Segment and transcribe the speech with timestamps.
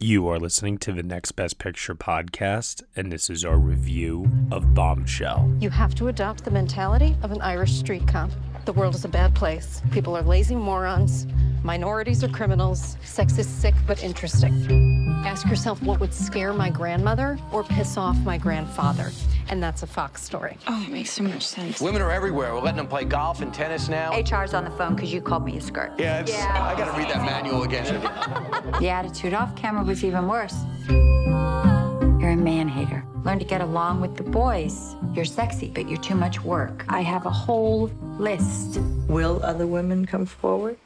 [0.00, 4.72] You are listening to the Next Best Picture podcast, and this is our review of
[4.72, 5.52] Bombshell.
[5.58, 8.30] You have to adopt the mentality of an Irish street cop.
[8.64, 9.82] The world is a bad place.
[9.90, 11.26] People are lazy morons.
[11.64, 12.96] Minorities are criminals.
[13.02, 14.97] Sex is sick but interesting.
[15.24, 19.10] Ask yourself what would scare my grandmother or piss off my grandfather.
[19.50, 20.56] And that's a Fox story.
[20.66, 21.80] Oh, it makes so much sense.
[21.80, 22.54] Women are everywhere.
[22.54, 24.12] We're letting them play golf and tennis now.
[24.12, 25.92] HR's on the phone because you called me a skirt.
[25.98, 27.78] Yeah, it's, I gotta read that manual again.
[28.80, 30.54] The attitude off camera was even worse.
[30.88, 33.04] You're a man hater.
[33.24, 34.94] Learn to get along with the boys.
[35.14, 36.84] You're sexy, but you're too much work.
[36.88, 38.78] I have a whole list.
[39.08, 40.76] Will other women come forward?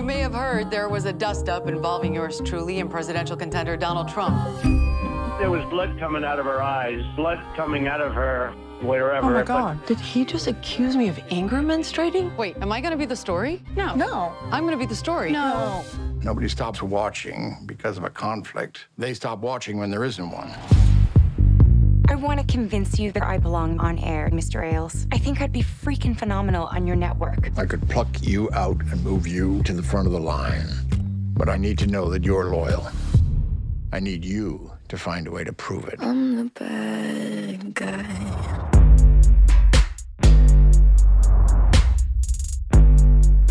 [0.00, 3.76] You may have heard there was a dust up involving yours truly and presidential contender
[3.76, 4.34] Donald Trump.
[5.38, 8.48] There was blood coming out of her eyes, blood coming out of her
[8.80, 9.26] wherever.
[9.26, 9.84] Oh my but- god.
[9.84, 12.34] Did he just accuse me of anger menstruating?
[12.38, 13.62] Wait, am I gonna be the story?
[13.76, 13.94] No.
[13.94, 14.32] No.
[14.50, 15.32] I'm gonna be the story.
[15.32, 15.84] No.
[16.22, 18.86] Nobody stops watching because of a conflict.
[18.96, 20.50] They stop watching when there isn't one.
[22.10, 24.64] I want to convince you that I belong on air, Mr.
[24.64, 25.06] Ailes.
[25.12, 27.56] I think I'd be freaking phenomenal on your network.
[27.56, 30.66] I could pluck you out and move you to the front of the line.
[31.34, 32.88] But I need to know that you're loyal.
[33.92, 36.00] I need you to find a way to prove it.
[36.00, 38.06] I'm the bad guy.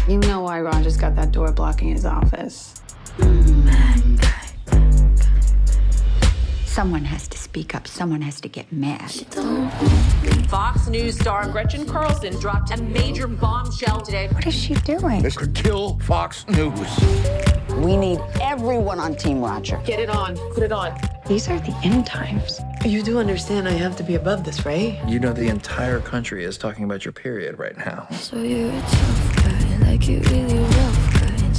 [0.05, 2.81] You know why Roger's got that door blocking his office.
[3.19, 4.28] Mm,
[6.79, 7.89] Someone has to speak up.
[7.89, 9.11] Someone has to get mad.
[10.47, 14.29] Fox News star Gretchen Carlson dropped a major bombshell today.
[14.29, 15.21] What is she doing?
[15.21, 16.89] This could kill Fox News.
[17.79, 19.81] We need everyone on Team Roger.
[19.83, 20.37] Get it on.
[20.53, 20.97] Put it on.
[21.27, 22.61] These are the end times.
[22.85, 24.97] You do understand I have to be above this, right?
[25.05, 28.07] You know the entire country is talking about your period right now.
[28.11, 31.08] So you're a tough guy, like you really rough guy.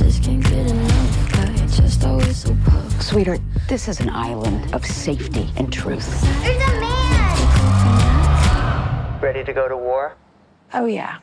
[0.01, 3.03] Just can't get enough guy, just always so puff.
[3.03, 6.23] Sweetheart, this is an island of safety and truth.
[6.43, 7.21] There's a man!
[9.21, 10.17] Ready to go to war?
[10.73, 11.19] Oh, yeah.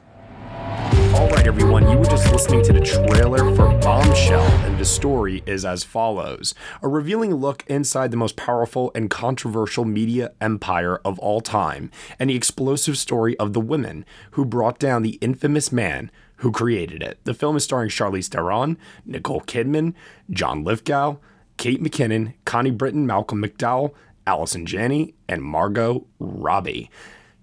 [1.16, 5.42] All right, everyone, you were just listening to the trailer for Bombshell, and the story
[5.48, 6.54] is as follows
[6.84, 12.30] A revealing look inside the most powerful and controversial media empire of all time, and
[12.30, 17.20] the explosive story of the women who brought down the infamous man who created it.
[17.24, 19.94] The film is starring Charlize Theron, Nicole Kidman,
[20.30, 21.18] John Lithgow,
[21.58, 23.94] Kate McKinnon, Connie Britton, Malcolm McDowell,
[24.26, 26.90] Allison Janney, and Margot Robbie.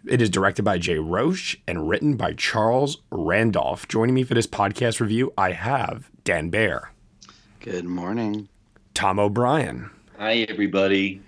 [0.07, 3.89] It is directed by Jay Roach and written by Charles Randolph.
[3.89, 6.91] Joining me for this podcast review, I have Dan Bayer,
[7.61, 8.49] Good morning.
[8.93, 11.21] Tom O'Brien, Hi, everybody.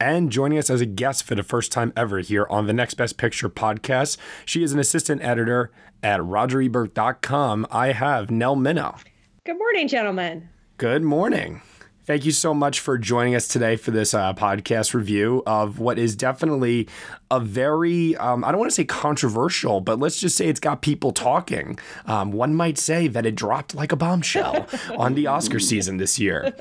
[0.00, 2.94] And joining us as a guest for the first time ever here on the Next
[2.94, 4.16] Best Picture podcast.
[4.44, 5.70] She is an assistant editor
[6.02, 7.66] at RogerEbert.com.
[7.70, 8.98] I have Nell Minow.
[9.44, 10.48] Good morning, gentlemen.
[10.78, 11.62] Good morning.
[12.10, 15.96] Thank you so much for joining us today for this uh, podcast review of what
[15.96, 16.88] is definitely
[17.30, 20.82] a very, um, I don't want to say controversial, but let's just say it's got
[20.82, 21.78] people talking.
[22.06, 24.66] Um, one might say that it dropped like a bombshell
[24.98, 26.52] on the Oscar season this year.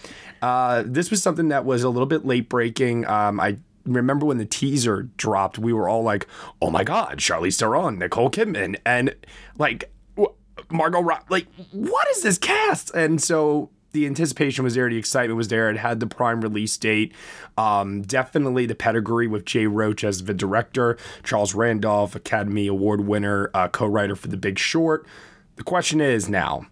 [0.44, 3.08] Uh, this was something that was a little bit late breaking.
[3.08, 6.28] Um, I remember when the teaser dropped, we were all like,
[6.62, 9.16] oh my God, Charlize Theron, Nicole Kidman, and
[9.58, 9.92] like,
[10.70, 11.26] Margot Robbie.
[11.30, 12.94] Like, what is this cast?
[12.94, 15.70] And so the anticipation was there, the excitement was there.
[15.70, 17.14] It had the prime release date.
[17.58, 23.50] Um, definitely the pedigree with Jay Roach as the director, Charles Randolph, Academy Award winner,
[23.54, 25.08] uh, co-writer for The Big Short.
[25.56, 26.68] The question is now,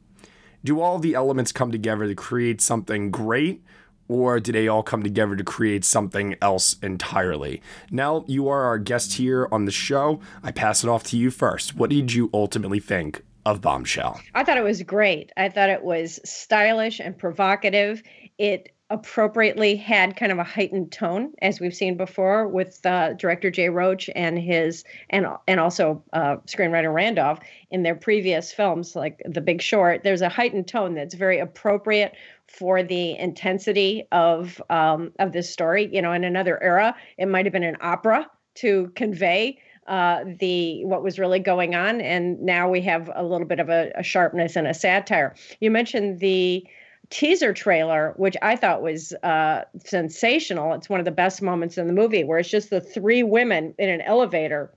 [0.64, 3.64] do all the elements come together to create something great?
[4.10, 7.62] Or do they all come together to create something else entirely?
[7.92, 10.22] Now, you are our guest here on the show.
[10.42, 11.76] I pass it off to you first.
[11.76, 14.20] What did you ultimately think of Bombshell?
[14.36, 15.32] I thought it was great.
[15.38, 18.04] I thought it was stylish and provocative.
[18.38, 23.50] It appropriately had kind of a heightened tone, as we've seen before with uh, director
[23.50, 27.40] Jay Roach and his and and also uh, screenwriter Randolph
[27.72, 30.04] in their previous films, like The Big Short.
[30.04, 32.14] There's a heightened tone that's very appropriate
[32.48, 35.90] for the intensity of um, of this story.
[35.92, 40.84] You know, in another era, it might have been an opera to convey uh, the
[40.86, 44.04] what was really going on, and now we have a little bit of a, a
[44.04, 45.36] sharpness and a satire.
[45.60, 46.66] You mentioned the
[47.10, 50.74] teaser trailer, which I thought was uh, sensational.
[50.74, 53.74] It's one of the best moments in the movie, where it's just the three women
[53.78, 54.74] in an elevator,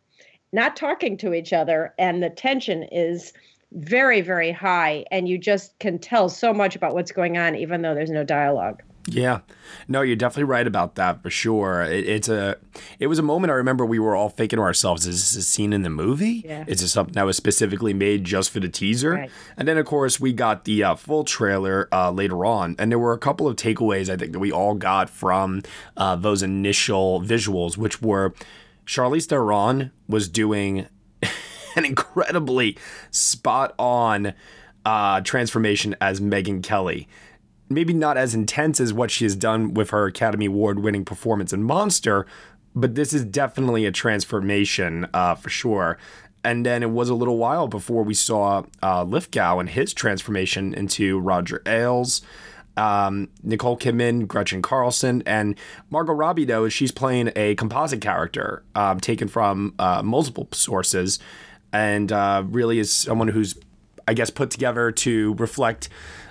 [0.52, 3.32] not talking to each other, and the tension is
[3.72, 7.82] very, very high, and you just can tell so much about what's going on, even
[7.82, 8.82] though there's no dialogue.
[9.06, 9.40] Yeah,
[9.88, 11.82] no, you're definitely right about that for sure.
[11.82, 12.56] It, it's a,
[12.98, 15.42] it was a moment I remember we were all thinking to ourselves: Is this a
[15.42, 16.42] scene in the movie?
[16.44, 16.64] Yeah.
[16.66, 19.12] Is this something that was specifically made just for the teaser?
[19.12, 19.30] Right.
[19.56, 22.98] And then, of course, we got the uh, full trailer uh, later on, and there
[22.98, 25.62] were a couple of takeaways I think that we all got from
[25.96, 28.34] uh, those initial visuals, which were
[28.86, 30.86] Charlize Theron was doing
[31.76, 32.76] an incredibly
[33.10, 34.34] spot on
[34.84, 37.08] uh, transformation as Megyn Kelly.
[37.70, 41.52] Maybe not as intense as what she has done with her Academy Award winning performance
[41.52, 42.26] in Monster,
[42.74, 45.96] but this is definitely a transformation uh, for sure.
[46.42, 51.20] And then it was a little while before we saw uh, and his transformation into
[51.20, 52.22] Roger Ailes.
[52.76, 55.54] Um, Nicole Kidman, Gretchen Carlson, and
[55.90, 61.18] Margot Robbie, though, she's playing a composite character um, taken from uh, multiple sources
[61.72, 63.56] and uh, really is someone who's,
[64.08, 65.88] I guess, put together to reflect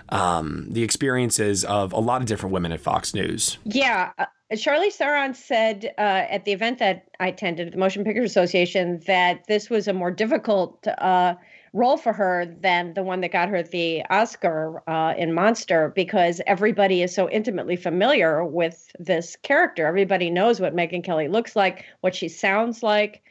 [0.10, 3.58] um, the experiences of a lot of different women at Fox News.
[3.64, 4.12] Yeah.
[4.18, 8.24] Uh, Charlize Theron said uh, at the event that I attended at the Motion Picture
[8.24, 11.36] Association that this was a more difficult uh,
[11.74, 16.42] role for her than the one that got her the Oscar uh, in Monster because
[16.48, 19.86] everybody is so intimately familiar with this character.
[19.86, 23.22] Everybody knows what Megyn Kelly looks like, what she sounds like.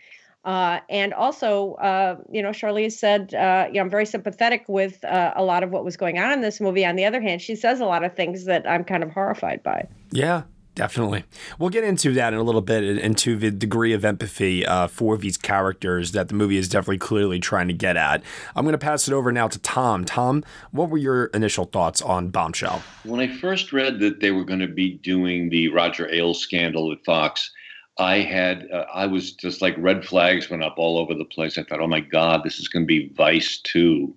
[0.44, 5.05] Uh, and also, uh, you know, Charlize said, uh, you know, I'm very sympathetic with
[5.05, 6.87] uh, a lot of what was going on in this movie.
[6.87, 9.62] On the other hand, she says a lot of things that I'm kind of horrified
[9.62, 9.88] by.
[10.11, 10.44] Yeah,
[10.75, 11.25] definitely.
[11.58, 15.19] We'll get into that in a little bit, into the degree of empathy uh, for
[15.19, 18.23] these characters that the movie is definitely clearly trying to get at.
[18.55, 20.05] I'm going to pass it over now to Tom.
[20.05, 22.81] Tom, what were your initial thoughts on Bombshell?
[23.05, 26.93] When I first read that they were going to be doing the Roger Ailes scandal
[26.93, 27.50] at Fox,
[27.99, 31.59] I had uh, I was just like red flags went up all over the place.
[31.59, 34.15] I thought, oh my God, this is going to be Vice too,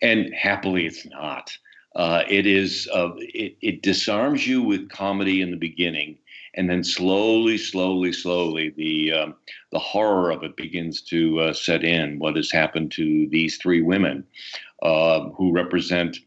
[0.00, 1.56] and happily it's not.
[1.96, 6.16] Uh, it is uh, it, it disarms you with comedy in the beginning,
[6.54, 9.34] and then slowly, slowly, slowly, the um,
[9.72, 12.20] the horror of it begins to uh, set in.
[12.20, 14.24] What has happened to these three women,
[14.82, 16.18] uh, who represent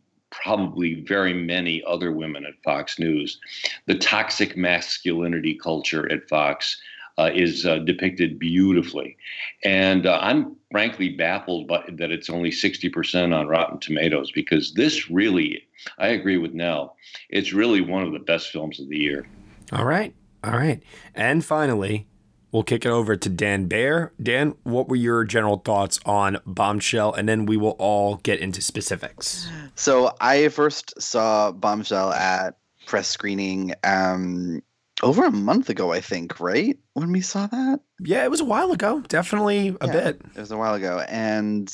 [0.42, 3.40] probably very many other women at Fox News.
[3.86, 6.80] The toxic masculinity culture at Fox
[7.18, 9.16] uh, is uh, depicted beautifully.
[9.64, 15.10] And uh, I'm frankly baffled by, that it's only 60% on Rotten Tomatoes because this
[15.10, 15.64] really,
[16.00, 16.96] I agree with Nell,
[17.30, 19.28] it's really one of the best films of the year.
[19.72, 20.14] All right.
[20.44, 20.82] All right.
[21.16, 22.08] And finally,
[22.54, 24.14] we'll kick it over to Dan Bayer.
[24.22, 27.14] Dan, what were your general thoughts on Bombshell?
[27.14, 29.50] And then we will all get into specifics.
[29.76, 34.62] So I first saw Bombshell at press screening um,
[35.02, 36.78] over a month ago, I think, right?
[36.94, 37.80] When we saw that?
[38.00, 39.02] Yeah, it was a while ago.
[39.08, 40.22] Definitely a Yeah, bit.
[40.36, 41.04] It was a while ago.
[41.10, 41.74] And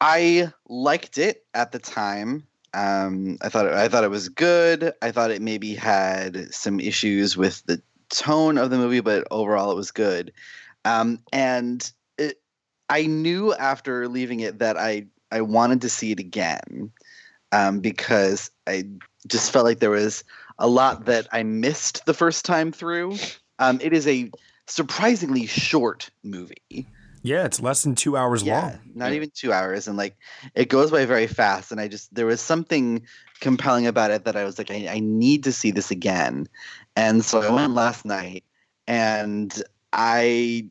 [0.00, 2.46] I liked it at the time.
[2.74, 4.92] Um, I thought it, I thought it was good.
[5.02, 9.70] I thought it maybe had some issues with the tone of the movie, but overall
[9.70, 10.32] it was good.
[10.84, 12.40] Um, and it,
[12.88, 16.90] I knew after leaving it that I I wanted to see it again
[17.52, 18.84] um, because I
[19.26, 20.24] just felt like there was
[20.58, 23.16] a lot that I missed the first time through.
[23.58, 24.30] Um, it is a
[24.66, 26.86] surprisingly short movie.
[27.22, 28.78] Yeah, it's less than two hours Yeah, long.
[28.94, 30.16] not even two hours, and like
[30.54, 31.72] it goes by very fast.
[31.72, 33.02] And I just there was something
[33.40, 36.46] compelling about it that I was like, I, I need to see this again.
[36.98, 38.42] And so I went last night,
[38.88, 39.62] and
[39.92, 40.68] I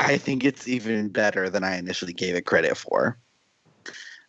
[0.00, 3.16] I think it's even better than I initially gave it credit for.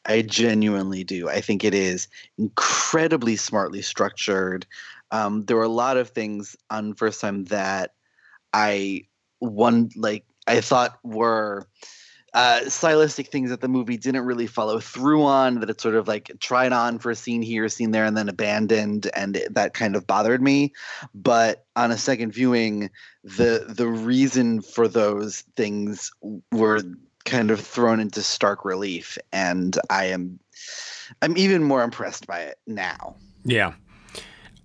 [0.05, 1.27] I genuinely do.
[1.27, 4.67] I think it is incredibly smartly structured.
[5.09, 7.95] Um, there were a lot of things on first time that
[8.53, 9.07] I
[9.39, 11.67] one like I thought were
[12.34, 15.60] uh, stylistic things that the movie didn't really follow through on.
[15.60, 18.17] That it sort of like tried on for a scene here, a scene there, and
[18.17, 20.74] then abandoned, and it, that kind of bothered me.
[21.15, 22.89] But on a second viewing,
[23.24, 26.12] the the reason for those things
[26.51, 26.81] were
[27.25, 30.39] kind of thrown into stark relief, and I am
[31.22, 33.15] I'm even more impressed by it now.
[33.46, 33.74] Yeah.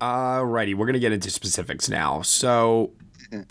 [0.01, 2.23] Alrighty, we're gonna get into specifics now.
[2.23, 2.93] So,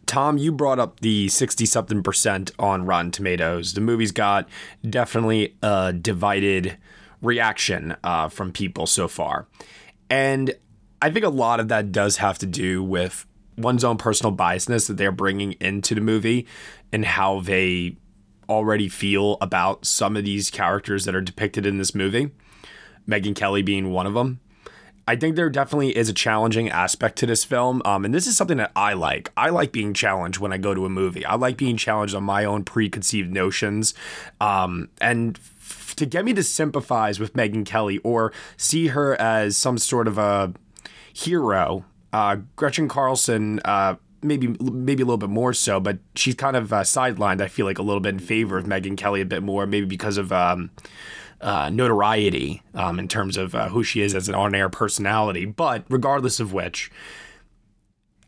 [0.05, 3.73] Tom, you brought up the sixty something percent on Rotten Tomatoes.
[3.73, 4.47] The movie's got
[4.87, 6.77] definitely a divided
[7.21, 9.47] reaction uh, from people so far,
[10.09, 10.53] and
[11.01, 13.25] I think a lot of that does have to do with
[13.57, 16.47] one's own personal biasness that they're bringing into the movie
[16.91, 17.97] and how they
[18.49, 22.31] already feel about some of these characters that are depicted in this movie.
[23.07, 24.39] Megyn Kelly being one of them.
[25.11, 27.81] I think there definitely is a challenging aspect to this film.
[27.83, 29.29] Um, and this is something that I like.
[29.35, 31.25] I like being challenged when I go to a movie.
[31.25, 33.93] I like being challenged on my own preconceived notions.
[34.39, 39.57] Um, and f- to get me to sympathize with Megyn Kelly or see her as
[39.57, 40.53] some sort of a
[41.11, 41.83] hero.
[42.13, 46.71] Uh, Gretchen Carlson, uh, maybe maybe a little bit more so, but she's kind of
[46.71, 47.41] uh, sidelined.
[47.41, 49.85] I feel like a little bit in favor of Megyn Kelly a bit more, maybe
[49.85, 50.69] because of um,
[51.41, 55.45] uh, notoriety um, in terms of uh, who she is as an on-air personality.
[55.45, 56.91] But regardless of which,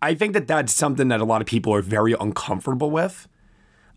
[0.01, 3.27] I think that that's something that a lot of people are very uncomfortable with,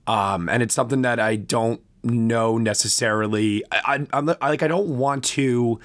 [0.06, 3.64] um, and it's something that I don't know necessarily.
[3.72, 5.80] I, I, am like I don't want to.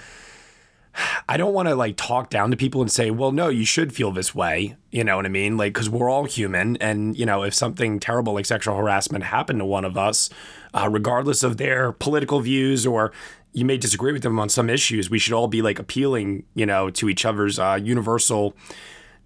[1.27, 3.93] I don't want to like talk down to people and say, well, no, you should
[3.93, 4.75] feel this way.
[4.91, 5.57] You know what I mean?
[5.57, 6.77] Like, because we're all human.
[6.77, 10.29] And, you know, if something terrible like sexual harassment happened to one of us,
[10.73, 13.11] uh, regardless of their political views or
[13.53, 16.65] you may disagree with them on some issues, we should all be like appealing, you
[16.65, 18.55] know, to each other's uh, universal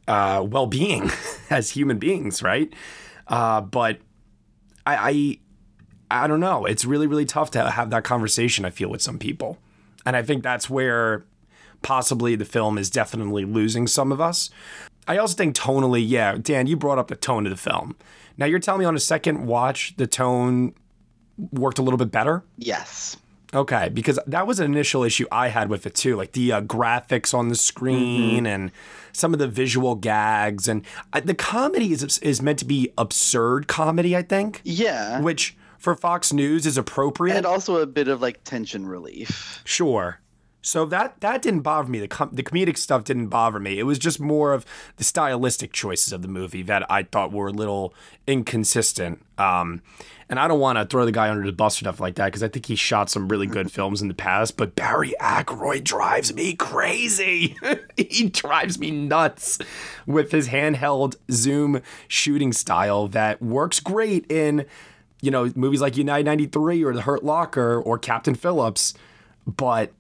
[0.08, 1.10] uh, well being
[1.50, 2.72] as human beings, right?
[3.28, 4.00] Uh, but
[4.86, 5.40] I,
[6.12, 6.66] I, I don't know.
[6.66, 9.58] It's really, really tough to have that conversation, I feel, with some people.
[10.06, 11.26] And I think that's where
[11.86, 14.50] possibly the film is definitely losing some of us.
[15.08, 17.96] I also think tonally, yeah, Dan, you brought up the tone of the film.
[18.38, 20.74] Now you're telling me on a second watch the tone
[21.52, 22.44] worked a little bit better?
[22.58, 23.18] Yes.
[23.54, 26.62] Okay, because that was an initial issue I had with it too, like the uh,
[26.62, 28.48] graphics on the screen mm-hmm.
[28.48, 28.72] and
[29.14, 33.68] some of the visual gags, and uh, the comedy is is meant to be absurd
[33.68, 34.62] comedy, I think.
[34.66, 35.22] Yeah.
[35.22, 39.62] Which for Fox News is appropriate, and also a bit of like tension relief.
[39.64, 40.20] Sure.
[40.66, 42.00] So that that didn't bother me.
[42.00, 43.78] The com- the comedic stuff didn't bother me.
[43.78, 44.66] It was just more of
[44.98, 47.94] the stylistic choices of the movie that I thought were a little
[48.26, 49.24] inconsistent.
[49.38, 49.84] Um,
[50.28, 52.26] and I don't want to throw the guy under the bus or stuff like that
[52.26, 54.58] because I think he shot some really good films in the past.
[54.58, 57.56] But Barry Ackroyd drives me crazy.
[57.96, 59.60] he drives me nuts
[60.08, 64.66] with his handheld zoom shooting style that works great in,
[65.22, 68.96] you know, movies like United 93 or The Hurt Locker or Captain Phillips.
[69.46, 69.92] But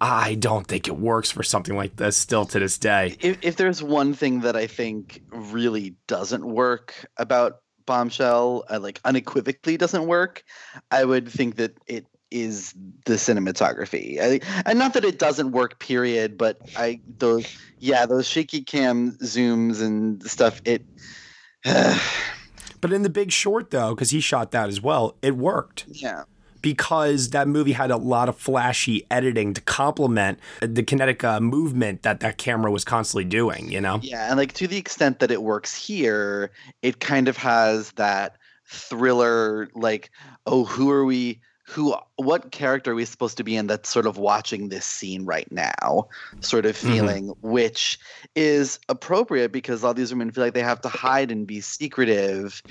[0.00, 3.16] I don't think it works for something like this still to this day.
[3.20, 9.00] If, if there's one thing that I think really doesn't work about Bombshell, uh, like
[9.04, 10.42] unequivocally doesn't work,
[10.90, 12.72] I would think that it is
[13.04, 14.18] the cinematography.
[14.20, 17.46] I, and not that it doesn't work, period, but I those
[17.78, 20.62] yeah those shaky cam zooms and stuff.
[20.64, 20.84] It.
[21.64, 25.84] but in the Big Short though, because he shot that as well, it worked.
[25.88, 26.24] Yeah
[26.62, 32.02] because that movie had a lot of flashy editing to complement the kinetic uh, movement
[32.02, 34.00] that that camera was constantly doing, you know?
[34.02, 36.50] Yeah, and like to the extent that it works here,
[36.82, 38.36] it kind of has that
[38.70, 40.10] thriller like
[40.46, 44.06] oh who are we who what character are we supposed to be in that's sort
[44.06, 46.06] of watching this scene right now
[46.40, 46.92] sort of mm-hmm.
[46.92, 47.48] feeling mm-hmm.
[47.50, 47.98] which
[48.36, 52.62] is appropriate because all these women feel like they have to hide and be secretive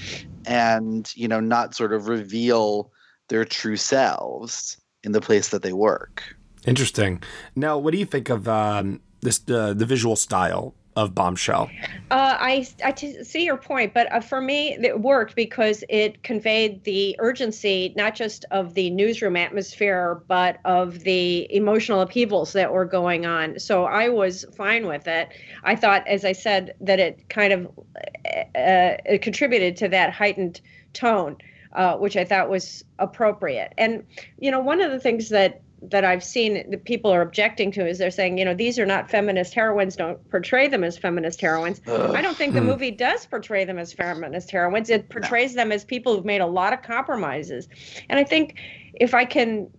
[0.45, 2.91] and you know not sort of reveal
[3.29, 6.35] their true selves in the place that they work.
[6.65, 7.23] Interesting.
[7.55, 11.69] Now, what do you think of um, this uh, the visual style of Bombshell?
[12.11, 16.21] Uh, I I t- see your point, but uh, for me, it worked because it
[16.23, 22.73] conveyed the urgency not just of the newsroom atmosphere, but of the emotional upheavals that
[22.73, 23.57] were going on.
[23.59, 25.29] So I was fine with it.
[25.63, 30.59] I thought, as I said, that it kind of uh, it contributed to that heightened
[30.93, 31.37] tone
[31.73, 33.73] uh, which I thought was appropriate.
[33.77, 34.05] And
[34.39, 37.87] you know, one of the things that that I've seen that people are objecting to
[37.87, 39.95] is they're saying, you know, these are not feminist heroines.
[39.95, 41.81] Don't portray them as feminist heroines.
[41.87, 42.15] Ugh.
[42.15, 42.67] I don't think the hmm.
[42.67, 44.89] movie does portray them as feminist heroines.
[44.89, 45.63] It portrays no.
[45.63, 47.69] them as people who've made a lot of compromises.
[48.09, 48.59] And I think
[48.93, 49.69] if I can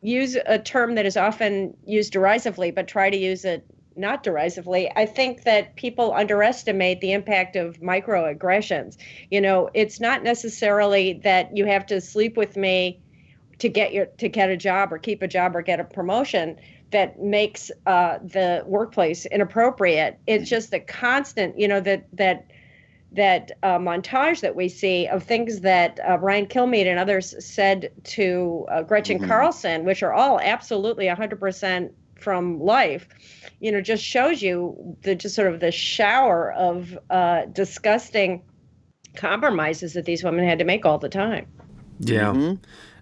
[0.00, 3.64] use a term that is often used derisively, but try to use it
[3.96, 8.96] not derisively, I think that people underestimate the impact of microaggressions.
[9.30, 13.00] You know, it's not necessarily that you have to sleep with me
[13.58, 16.58] to get your to get a job or keep a job or get a promotion
[16.90, 20.18] that makes uh, the workplace inappropriate.
[20.26, 22.46] It's just the constant, you know, that that
[23.12, 27.92] that uh, montage that we see of things that uh, Brian Kilmeade and others said
[28.04, 29.28] to uh, Gretchen mm-hmm.
[29.28, 31.90] Carlson, which are all absolutely 100%
[32.22, 33.08] from life
[33.60, 38.42] you know just shows you the just sort of the shower of uh, disgusting
[39.14, 41.46] compromises that these women had to make all the time
[42.00, 42.54] yeah mm-hmm.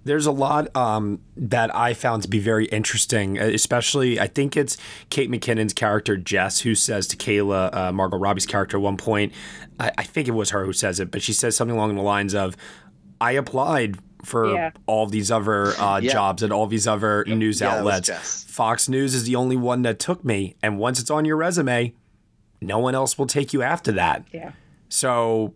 [0.02, 4.78] There's a lot um, that I found to be very interesting, especially I think it's
[5.10, 9.34] Kate McKinnon's character Jess who says to Kayla, uh, Margot Robbie's character, at one point,
[9.78, 12.02] I, I think it was her who says it, but she says something along the
[12.02, 12.56] lines of,
[13.20, 14.70] "I applied for yeah.
[14.86, 16.12] all these other uh, yeah.
[16.12, 17.36] jobs and all these other yep.
[17.36, 18.44] news yeah, outlets.
[18.44, 20.56] Fox News is the only one that took me.
[20.62, 21.94] And once it's on your resume,
[22.60, 24.26] no one else will take you after that.
[24.32, 24.52] Yeah.
[24.88, 25.54] So,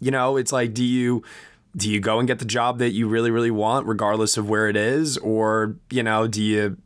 [0.00, 1.22] you know, it's like, do you
[1.76, 4.68] do you go and get the job that you really, really want, regardless of where
[4.68, 6.76] it is, or you know, do you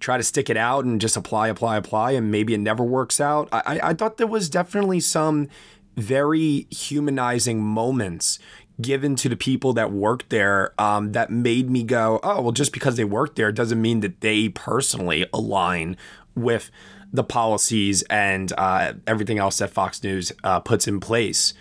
[0.00, 3.20] try to stick it out and just apply, apply, apply, and maybe it never works
[3.20, 3.48] out.
[3.52, 5.48] I, I, I thought there was definitely some
[5.96, 8.38] very humanizing moments
[8.80, 12.72] given to the people that worked there um, that made me go, oh, well, just
[12.72, 15.96] because they worked there doesn't mean that they personally align
[16.34, 16.70] with
[17.12, 21.54] the policies and uh, everything else that Fox News uh, puts in place.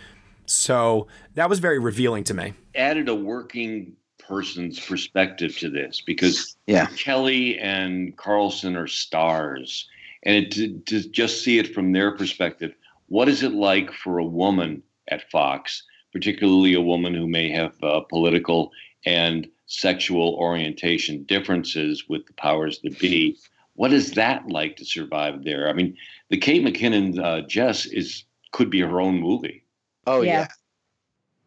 [0.45, 2.53] So that was very revealing to me.
[2.75, 6.87] Added a working person's perspective to this because yeah.
[6.97, 9.87] Kelly and Carlson are stars.
[10.23, 12.73] And it, to, to just see it from their perspective,
[13.07, 17.73] what is it like for a woman at Fox, particularly a woman who may have
[17.83, 18.71] uh, political
[19.05, 23.37] and sexual orientation differences with the powers that be?
[23.75, 25.67] What is that like to survive there?
[25.67, 25.97] I mean,
[26.29, 29.63] the Kate McKinnon uh, Jess is could be her own movie.
[30.05, 30.47] Oh yeah.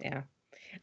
[0.00, 0.10] yeah.
[0.10, 0.22] Yeah.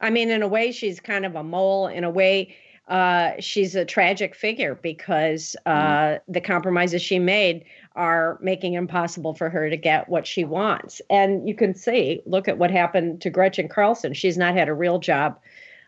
[0.00, 1.86] I mean, in a way, she's kind of a mole.
[1.86, 2.56] In a way,
[2.88, 6.20] uh, she's a tragic figure because uh, mm.
[6.28, 7.64] the compromises she made
[7.96, 11.00] are making it impossible for her to get what she wants.
[11.08, 14.12] And you can see, look at what happened to Gretchen Carlson.
[14.12, 15.38] She's not had a real job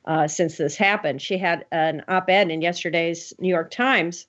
[0.07, 1.21] uh, since this happened.
[1.21, 4.27] She had an op ed in yesterday's New York Times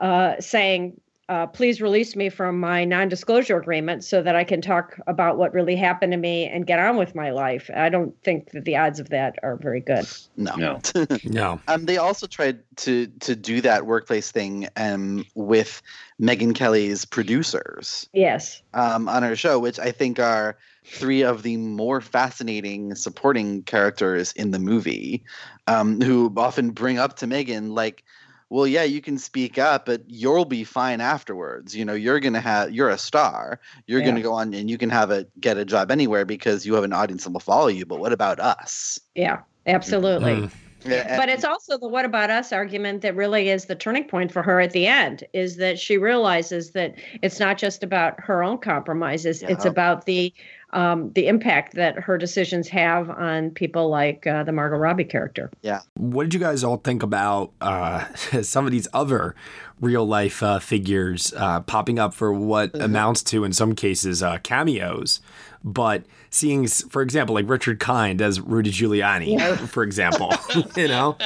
[0.00, 4.98] uh, saying uh, please release me from my non-disclosure agreement so that I can talk
[5.06, 7.70] about what really happened to me and get on with my life.
[7.74, 10.06] I don't think that the odds of that are very good.
[10.36, 10.80] No, no,
[11.24, 11.60] no.
[11.66, 15.80] Um, they also tried to to do that workplace thing um, with
[16.20, 18.08] Megyn Kelly's producers.
[18.12, 18.62] Yes.
[18.74, 24.32] Um, on her show, which I think are three of the more fascinating supporting characters
[24.32, 25.24] in the movie,
[25.66, 28.04] um, who often bring up to Megyn, like
[28.50, 32.40] well yeah you can speak up but you'll be fine afterwards you know you're gonna
[32.40, 34.06] have you're a star you're yeah.
[34.06, 36.84] gonna go on and you can have a get a job anywhere because you have
[36.84, 40.50] an audience that will follow you but what about us yeah absolutely mm.
[40.86, 44.30] Yeah, but it's also the what about us argument that really is the turning point
[44.30, 48.42] for her at the end is that she realizes that it's not just about her
[48.42, 49.48] own compromises yeah.
[49.50, 50.32] it's about the
[50.74, 55.50] um, the impact that her decisions have on people like uh, the Margot Robbie character.
[55.62, 55.80] Yeah.
[55.94, 58.12] What did you guys all think about uh,
[58.42, 59.34] some of these other
[59.80, 62.82] real life uh, figures uh, popping up for what mm-hmm.
[62.82, 65.20] amounts to, in some cases, uh, cameos?
[65.62, 69.56] But seeing, for example, like Richard Kind as Rudy Giuliani, yeah.
[69.66, 70.32] for example,
[70.76, 71.16] you know,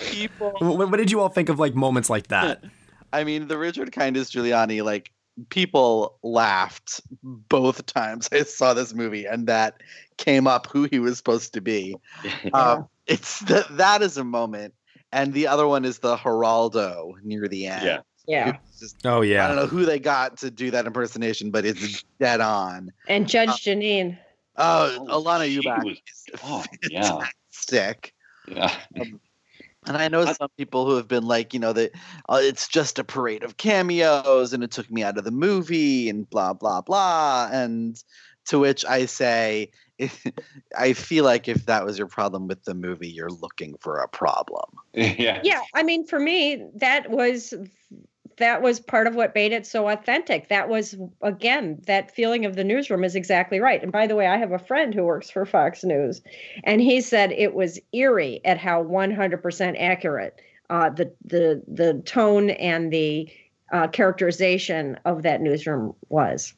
[0.00, 0.54] people.
[0.58, 2.64] What, what did you all think of like moments like that?
[3.12, 5.12] I mean, the Richard Kind as Giuliani, like
[5.48, 9.82] people laughed both times I saw this movie, and that
[10.16, 11.96] came up who he was supposed to be.
[12.52, 14.74] Um, it's the, that is a moment,
[15.12, 17.84] and the other one is the Geraldo near the end.
[17.84, 17.98] Yeah.
[18.26, 18.56] Yeah.
[18.80, 19.44] Just, oh yeah.
[19.44, 22.92] I don't know who they got to do that impersonation, but it's dead on.
[23.08, 24.18] And Judge uh, Jeanine.
[24.56, 25.84] Oh, oh Alanna Ubach.
[25.84, 25.98] Was,
[26.42, 27.26] oh yeah.
[27.50, 28.14] Stick.
[28.48, 28.74] Yeah.
[29.00, 29.20] Um,
[29.86, 31.92] and I know some people who have been like, you know, that
[32.28, 36.08] uh, it's just a parade of cameos and it took me out of the movie
[36.08, 37.48] and blah, blah, blah.
[37.52, 38.02] And
[38.46, 39.70] to which I say,
[40.78, 44.08] I feel like if that was your problem with the movie, you're looking for a
[44.08, 44.70] problem.
[44.94, 45.40] Yeah.
[45.42, 45.62] Yeah.
[45.74, 47.52] I mean, for me, that was
[48.38, 50.48] that was part of what made it so authentic.
[50.48, 53.82] That was again that feeling of the newsroom is exactly right.
[53.82, 56.22] And by the way, I have a friend who works for Fox News,
[56.64, 62.50] and he said it was eerie at how 100% accurate uh, the the the tone
[62.50, 63.30] and the
[63.72, 66.54] uh, characterization of that newsroom was.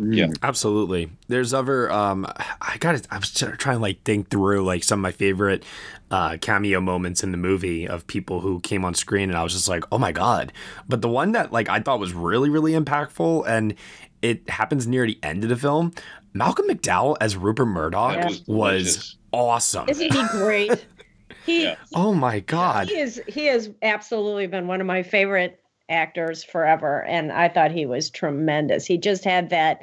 [0.00, 1.10] Yeah, absolutely.
[1.28, 1.90] There's other.
[1.90, 2.26] Um,
[2.60, 2.96] I got.
[2.96, 5.64] to I was trying to like think through like some of my favorite
[6.10, 9.52] uh, cameo moments in the movie of people who came on screen, and I was
[9.52, 10.52] just like, oh my god.
[10.88, 13.74] But the one that like I thought was really really impactful, and
[14.22, 15.92] it happens near the end of the film.
[16.34, 18.26] Malcolm McDowell as Rupert Murdoch yeah.
[18.26, 19.88] was, was awesome.
[19.88, 20.86] Isn't he great?
[21.44, 21.62] He.
[21.62, 21.76] Yeah.
[21.94, 22.88] Oh my god.
[22.88, 23.22] He is.
[23.26, 28.10] He has absolutely been one of my favorite actors forever, and I thought he was
[28.10, 28.86] tremendous.
[28.86, 29.82] He just had that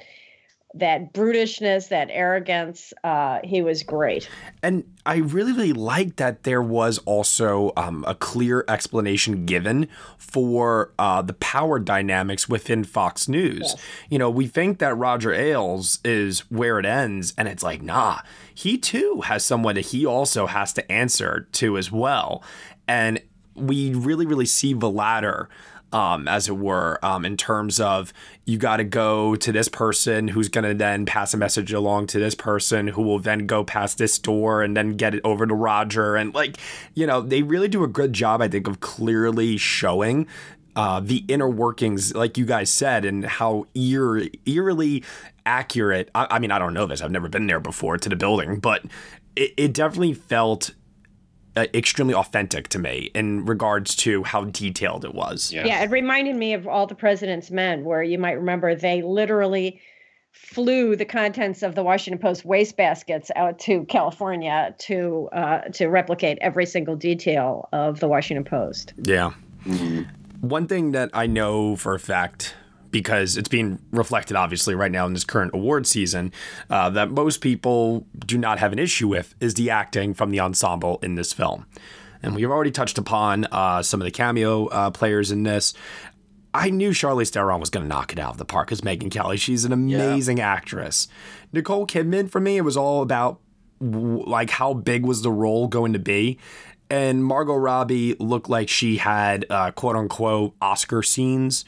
[0.76, 2.94] that brutishness, that arrogance.
[3.04, 4.30] Uh, he was great.
[4.62, 9.88] And I really, really liked that there was also um, a clear explanation given
[10.18, 13.62] for uh, the power dynamics within Fox News.
[13.62, 13.86] Yes.
[14.10, 18.20] You know, we think that Roger Ailes is where it ends, and it's like, nah,
[18.54, 22.44] he too has someone that he also has to answer to as well.
[22.88, 23.22] And
[23.56, 25.48] we really, really see the ladder
[25.96, 28.12] um, as it were, um, in terms of
[28.44, 32.08] you got to go to this person who's going to then pass a message along
[32.08, 35.48] to this person who will then go past this door and then get it over
[35.48, 36.18] to Roger.
[36.18, 36.58] And like,
[36.96, 40.28] you know, they really do a good job, I think, of clearly showing
[40.76, 45.02] uh, the inner workings, like you guys said, and how eerie, eerily
[45.46, 46.12] accurate.
[46.14, 47.02] I, I, mean, I don't know this.
[47.02, 48.84] I've never been there before to the building, but
[49.38, 50.72] it, it definitely felt
[51.56, 55.52] uh, extremely authentic to me in regards to how detailed it was.
[55.52, 55.84] Yeah.
[55.84, 59.80] it reminded me of All the President's Men, where you might remember they literally
[60.32, 66.38] flew the contents of the Washington Post wastebaskets out to California to uh, to replicate
[66.42, 68.94] every single detail of the Washington Post.
[69.02, 69.32] Yeah.
[70.42, 72.56] One thing that I know for a fact,
[72.96, 76.32] because it's being reflected obviously right now in this current award season,
[76.70, 80.40] uh, that most people do not have an issue with is the acting from the
[80.40, 81.66] ensemble in this film.
[82.24, 85.74] And we've already touched upon uh, some of the cameo uh, players in this.
[86.54, 89.12] I knew Charlize Theron was going to knock it out of the park as Megyn
[89.12, 89.36] Kelly.
[89.36, 91.10] She's an amazing actress.
[91.52, 93.42] Nicole Kidman, for me, it was all about
[93.82, 96.40] w- like how big was the role going to be.
[96.90, 101.66] And Margot Robbie looked like she had uh, quote unquote Oscar scenes,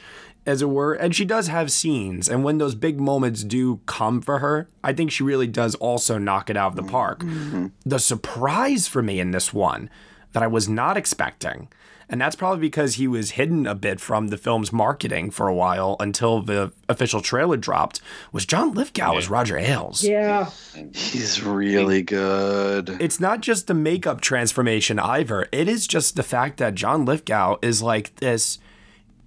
[0.48, 0.94] as it were.
[0.94, 2.28] And she does have scenes.
[2.30, 6.18] And when those big moments do come for her, I think she really does also
[6.18, 7.20] knock it out of the park.
[7.20, 7.68] Mm-hmm.
[7.86, 9.90] The surprise for me in this one
[10.32, 11.68] that I was not expecting.
[12.10, 15.54] And that's probably because he was hidden a bit from the film's marketing for a
[15.54, 18.00] while until the official trailer dropped.
[18.32, 20.06] Was John Lithgow as Roger Ailes?
[20.06, 20.50] Yeah,
[20.94, 22.96] he's really good.
[23.02, 25.50] It's not just the makeup transformation either.
[25.52, 28.58] It is just the fact that John Lithgow is like this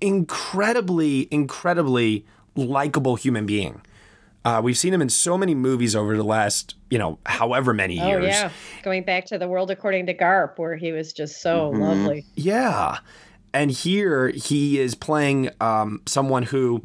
[0.01, 2.25] incredibly, incredibly
[2.57, 3.83] likable human being.
[4.45, 8.01] Uh, we've seen him in so many movies over the last, you know, however many
[8.01, 8.25] Oh years.
[8.25, 8.51] yeah,
[8.83, 12.25] going back to the World According to Garp, where he was just so lovely.
[12.37, 12.99] Yeah.
[13.53, 16.83] And here he is playing um, someone who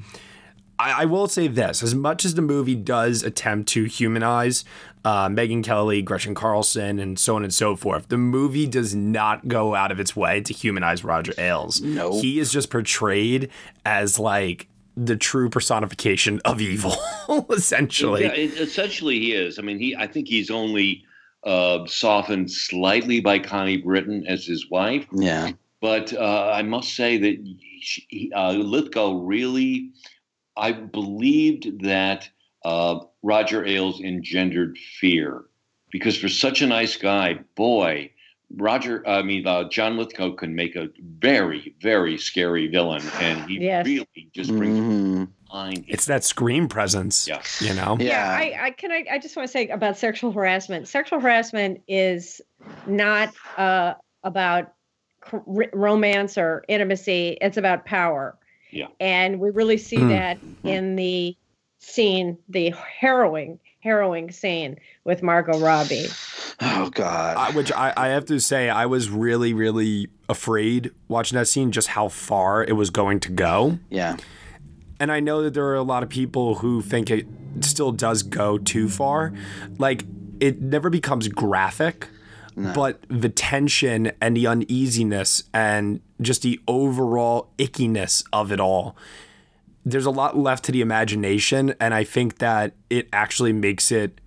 [0.78, 4.66] I, I will say this as much as the movie does attempt to humanize
[5.06, 9.48] uh, Megyn Kelly, Gretchen Carlson, and so on and so forth, the movie does not
[9.48, 11.80] go out of its way to humanize Roger Ailes.
[11.82, 12.20] No.
[12.20, 13.50] He is just portrayed
[13.86, 16.96] as like the true personification of evil,
[17.52, 18.24] essentially.
[18.24, 19.60] Yeah, it, essentially he is.
[19.60, 19.96] I mean, he.
[19.96, 21.04] I think he's only
[21.44, 25.06] uh, softened slightly by Connie Britton as his wife.
[25.14, 25.52] Yeah.
[25.82, 29.92] But uh, I must say that she, uh, Lithgow really,
[30.58, 32.30] I believed that
[32.64, 35.44] uh, Roger Ailes engendered fear
[35.92, 38.12] because for such a nice guy, boy,
[38.58, 40.90] Roger, I mean, uh, John Lithgow can make a
[41.20, 43.86] very, very scary villain, and he Yes.
[43.86, 45.24] really just brings Mm-hmm.
[45.52, 45.86] mind.
[45.88, 47.42] It's that screen presence, Yeah.
[47.60, 47.98] you know?
[48.00, 48.92] Yeah, I, I can.
[48.92, 50.88] I, I just want to say about sexual harassment.
[50.88, 52.40] Sexual harassment is
[52.88, 54.74] not uh, about
[55.30, 57.38] c- r- romance or intimacy.
[57.42, 58.38] It's about power,
[58.76, 58.88] Yeah.
[59.00, 60.10] and we really see Hmm.
[60.10, 61.36] that in the
[61.80, 66.08] scene, the harrowing, harrowing scene with Margot Robbie.
[66.62, 67.38] Oh God.
[67.38, 71.72] I, which I, I have to say, I was really, really afraid watching that scene
[71.72, 73.80] just how far it was going to go.
[73.90, 74.18] Yeah.
[75.00, 77.28] And I know that there are a lot of people who think it
[77.62, 79.34] still does go too far.
[79.78, 80.06] Like,
[80.40, 82.08] it never becomes graphic,
[82.56, 88.96] but the tension and the uneasiness and just the overall ickiness of it all.
[89.86, 94.20] There's a lot left to the imagination, and I think that it actually makes it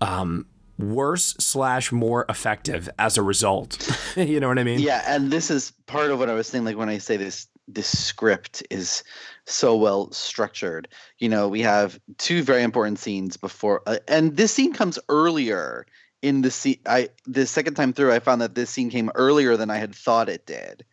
[0.00, 0.46] um,
[0.78, 3.88] worse slash more effective as a result.
[4.16, 4.80] you know what I mean?
[4.80, 6.64] Yeah, and this is part of what I was saying.
[6.64, 9.04] Like when I say this, this script is
[9.46, 10.88] so well structured.
[11.18, 15.86] You know, we have two very important scenes before, uh, and this scene comes earlier
[16.22, 16.78] in the scene.
[16.86, 19.94] I the second time through, I found that this scene came earlier than I had
[19.94, 20.84] thought it did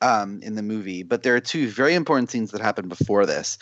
[0.00, 1.02] um, in the movie.
[1.02, 3.58] But there are two very important scenes that happen before this.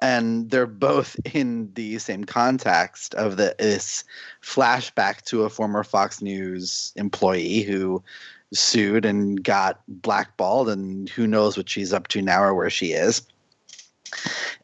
[0.00, 4.04] And they're both in the same context of the this
[4.42, 8.02] flashback to a former Fox News employee who
[8.52, 12.92] sued and got blackballed and who knows what she's up to now or where she
[12.92, 13.22] is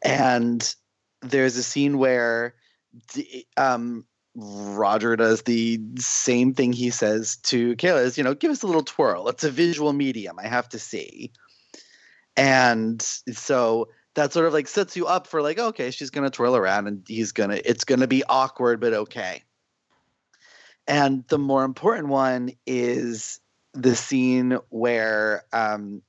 [0.01, 0.75] and
[1.21, 2.55] there's a scene where
[3.57, 8.63] um, roger does the same thing he says to kayla is you know give us
[8.63, 9.27] a little twirl.
[9.27, 11.31] It's a visual medium i have to see.
[12.37, 16.55] And so that sort of like sets you up for like okay she's gonna twirl
[16.55, 19.43] around and he's gonna it's gonna be awkward but okay.
[20.87, 23.39] And the more important one is
[23.73, 26.01] the scene where um,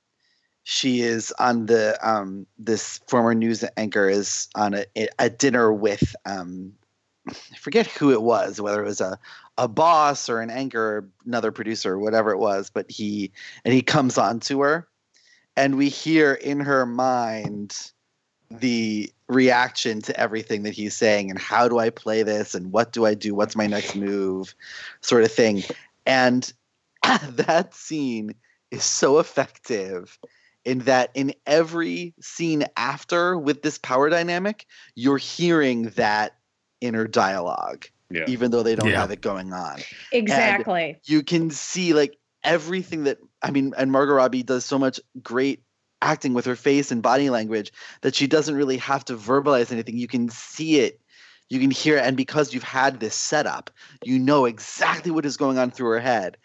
[0.63, 6.15] she is on the um, this former news anchor is on a, a dinner with
[6.25, 6.73] um,
[7.53, 9.19] I forget who it was, whether it was a
[9.59, 12.71] a boss or an anchor, or another producer, or whatever it was.
[12.71, 13.33] But he
[13.65, 14.89] and he comes on to her,
[15.57, 17.93] and we hear in her mind
[18.51, 22.93] the reaction to everything that he's saying and how do I play this and what
[22.93, 23.35] do I do?
[23.35, 24.55] What's my next move?
[25.03, 25.63] Sort of thing.
[26.05, 26.53] And
[27.29, 28.35] that scene
[28.71, 30.19] is so effective
[30.65, 36.37] in that in every scene after with this power dynamic, you're hearing that
[36.81, 37.87] inner dialogue.
[38.11, 38.25] Yeah.
[38.27, 39.01] Even though they don't Yeah.
[39.01, 39.75] have it going on.
[39.75, 40.99] And Exactly.
[41.05, 45.63] you can see like everything that I mean, and Margot Robbie does so much great
[46.03, 49.97] acting with her face and body language that she doesn't really have to verbalize anything.
[49.97, 51.01] You can see it,
[51.49, 53.71] you can hear it, and because you've had this setup,
[54.05, 56.37] you know exactly what is going on through her head.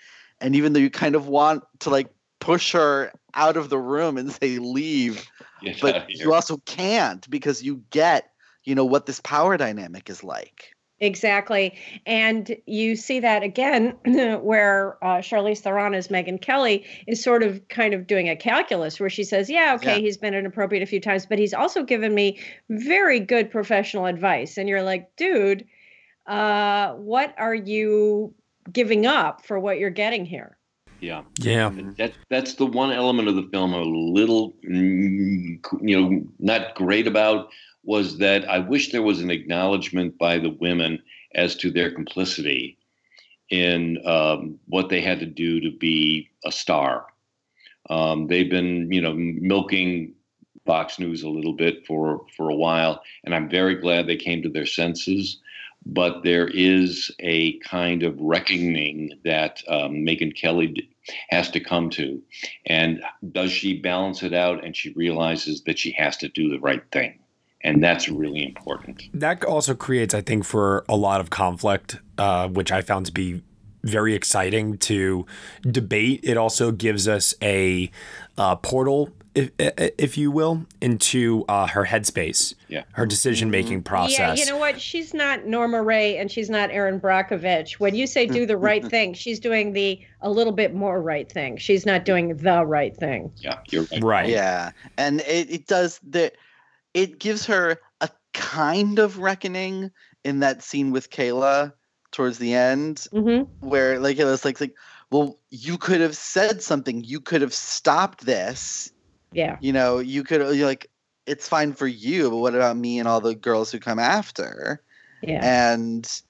[0.41, 4.17] And even though you kind of want to like push her out of the room
[4.17, 5.25] and say leave,
[5.61, 8.29] Get but you also can't because you get,
[8.65, 10.75] you know, what this power dynamic is like.
[11.01, 11.77] Exactly.
[12.05, 13.89] And you see that again
[14.41, 18.97] where uh, Charlize Theron as Megyn Kelly is sort of kind of doing a calculus
[18.99, 19.99] where she says, yeah, okay, Yeah.
[19.99, 24.57] he's been inappropriate a few times, but he's also given me very good professional advice.
[24.57, 25.65] And you're like, dude,
[26.27, 28.33] uh, what are you
[28.71, 30.57] giving up for what you're getting here?
[31.01, 31.23] Yeah.
[31.39, 31.71] Yeah.
[31.97, 37.05] That that's the one element of the film a little, mm, you know, not great
[37.05, 37.49] about
[37.85, 41.01] was that I wish there was an acknowledgement by the women
[41.33, 42.77] as to their complicity
[43.49, 47.05] in um, what they had to do to be a star.
[47.89, 50.13] Um, they've been, you know, milking
[50.65, 54.41] Fox News a little bit for for a while, and I'm very glad they came
[54.41, 55.39] to their senses.
[55.85, 60.89] But there is a kind of reckoning that um, Megyn Kelly
[61.29, 62.19] has to come to,
[62.65, 64.65] and does she balance it out?
[64.65, 67.19] And she realizes that she has to do the right thing,
[67.65, 69.03] and that's really important.
[69.13, 73.11] That also creates, I think, for a lot of conflict, uh, which I found to
[73.11, 73.41] be
[73.83, 75.25] very exciting to
[75.61, 76.21] debate.
[76.23, 77.89] It also gives us a
[78.37, 82.83] uh, portal, if, if you will, into uh, her headspace, Yeah.
[82.93, 84.17] her decision making process.
[84.19, 84.79] Yeah, you know what?
[84.81, 87.73] She's not Norma Rae and she's not Erin Brockovich.
[87.73, 91.31] When you say do the right thing, she's doing the a little bit more right
[91.31, 91.57] thing.
[91.57, 93.31] She's not doing the right thing.
[93.37, 94.03] Yeah, you're right.
[94.03, 94.29] Right.
[94.29, 96.31] Yeah, and it, it does the
[96.95, 99.91] it gives her a kind of reckoning
[100.23, 101.73] in that scene with Kayla
[102.11, 103.43] towards the end, Mm-hmm.
[103.59, 104.75] where like it was like like
[105.11, 108.91] well you could have said something, you could have stopped this,
[109.33, 109.57] Yeah.
[109.61, 110.89] you know, you could you're like
[111.27, 114.81] it's fine for you, but what about me and all the girls who come after?
[115.21, 115.41] Yeah.
[115.43, 116.21] and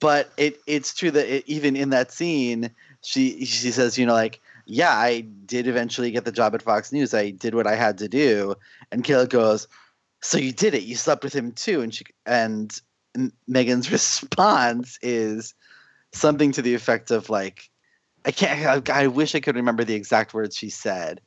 [0.00, 2.70] but it it's true that it, even in that scene
[3.02, 6.92] she she says you know like yeah i did eventually get the job at fox
[6.92, 7.14] news.
[7.14, 8.54] I did what i had to do.
[8.90, 9.68] And kayla goes
[10.22, 10.84] so you did it.
[10.84, 11.82] You slept with him too.
[11.82, 12.80] And she and
[13.46, 15.54] megan's response is
[16.12, 17.68] something to the effect of like
[18.24, 21.20] i can't I, I wish i could remember the exact words she said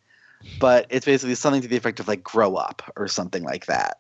[0.60, 4.00] but it's basically something to the effect of like grow up or something like that.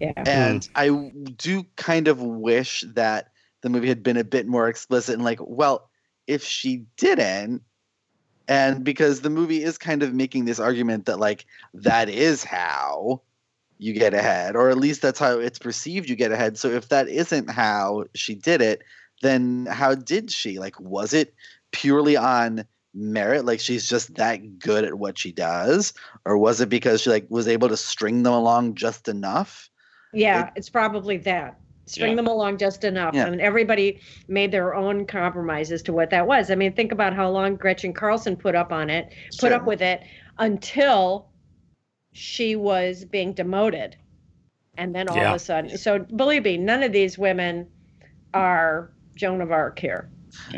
[0.00, 0.12] Yeah.
[0.16, 0.28] Hmm.
[0.28, 0.88] and I
[1.36, 3.30] do kind of wish that
[3.62, 5.88] the movie had been a bit more explicit and like, well,
[6.26, 7.62] if she didn't,
[8.48, 13.22] and because the movie is kind of making this argument that like that is how
[13.78, 16.58] you get ahead, or at least that's how it's perceived you get ahead.
[16.58, 18.82] So if that isn't how she did it,
[19.22, 20.58] then how did she?
[20.58, 21.34] Like, was it
[21.72, 25.92] purely on merit like she's just that good at what she does
[26.24, 29.68] or was it because she like was able to string them along just enough
[30.12, 31.58] Yeah, it's probably that.
[31.86, 32.16] String Yeah.
[32.16, 33.14] them along just enough.
[33.14, 33.26] Yeah.
[33.26, 36.50] And everybody made their own compromises to what that was.
[36.50, 39.82] I mean, think about how long Gretchen Carlson put up on it, put up with
[39.82, 40.00] it
[40.38, 41.28] until
[42.12, 43.96] she was being demoted.
[44.76, 45.30] And then all Yeah.
[45.30, 47.66] of a sudden, so believe me, none of these women
[48.32, 50.08] are Joan of Arc here.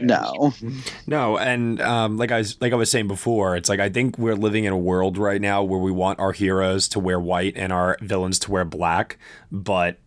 [0.00, 0.54] no
[1.06, 4.16] No, and um, like I was like I was saying before, it's like I think
[4.16, 7.54] we're living in a world right now where we want our heroes to wear white
[7.56, 9.18] and our villains to wear black,
[9.52, 9.98] but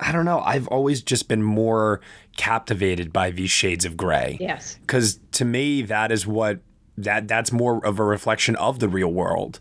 [0.00, 0.40] I don't know.
[0.40, 2.00] I've always just been more
[2.36, 4.38] captivated by these shades of gray.
[4.40, 4.78] Yes.
[4.80, 6.60] Because to me, that is what
[6.96, 9.60] that that's more of a reflection of the real world.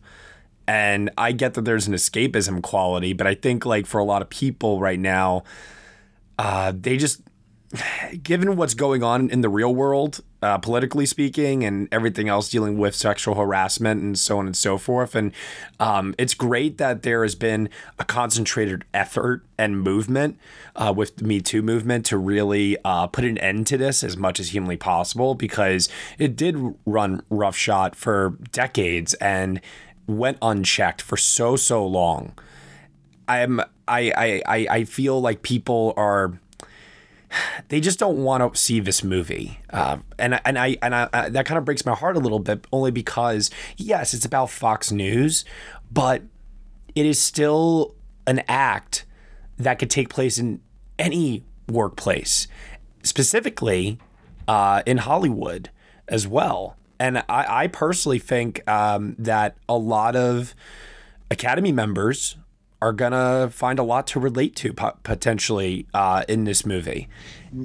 [0.68, 4.22] And I get that there's an escapism quality, but I think like for a lot
[4.22, 5.44] of people right now,
[6.38, 7.22] uh, they just
[8.24, 12.78] given what's going on in the real world, uh, politically speaking, and everything else dealing
[12.78, 15.14] with sexual harassment and so on and so forth.
[15.14, 15.32] And
[15.80, 20.40] um, it's great that there has been a concentrated effort and movement
[20.76, 24.18] uh, with the Me Too movement to really uh, put an end to this as
[24.18, 29.62] much as humanly possible because it did run roughshod for decades and
[30.08, 32.34] went unchecked for so, so long.
[33.28, 36.40] I'm I I I I feel like people are
[37.70, 41.30] they just don't want to see this movie, uh, and and I and I, I,
[41.30, 44.92] that kind of breaks my heart a little bit, only because yes, it's about Fox
[44.92, 45.46] News,
[45.92, 46.24] but
[46.96, 47.96] it is still
[48.28, 49.06] an act
[49.58, 50.62] that could take place in
[50.98, 52.48] any workplace,
[53.04, 54.00] specifically
[54.48, 55.70] uh, in Hollywood
[56.08, 56.76] as well.
[57.00, 60.54] And I, I personally think um, that a lot of
[61.32, 62.36] Academy members
[62.82, 67.10] are gonna find a lot to relate to potentially uh, in this movie,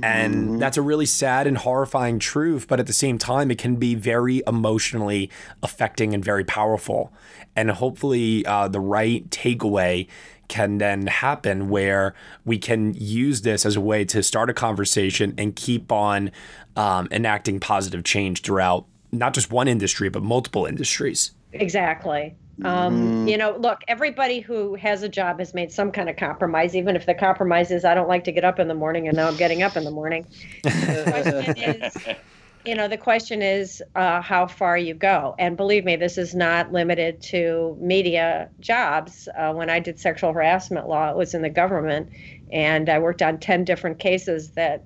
[0.02, 2.66] and that's a really sad and horrifying truth.
[2.68, 5.30] But at the same time, it can be very emotionally
[5.62, 7.12] affecting and very powerful.
[7.54, 10.08] And hopefully, uh, the right takeaway
[10.48, 15.34] can then happen where we can use this as a way to start a conversation
[15.38, 16.30] and keep on
[16.76, 21.32] um, enacting positive change throughout not just one industry but multiple industries.
[21.52, 22.34] Exactly.
[22.62, 26.76] Um, You know, look, everybody who has a job has made some kind of compromise,
[26.76, 29.16] even if the compromise is I don't like to get up in the morning and
[29.16, 30.26] now I'm getting up in the morning.
[30.62, 32.16] The is,
[32.64, 35.34] you know, the question is uh, how far you go.
[35.38, 39.28] And believe me, this is not limited to media jobs.
[39.36, 42.08] Uh, when I did sexual harassment law, it was in the government,
[42.52, 44.84] and I worked on 10 different cases that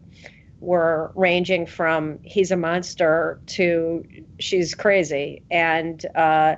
[0.61, 4.05] were ranging from he's a monster to
[4.41, 5.43] she's crazy.
[5.51, 6.57] And uh,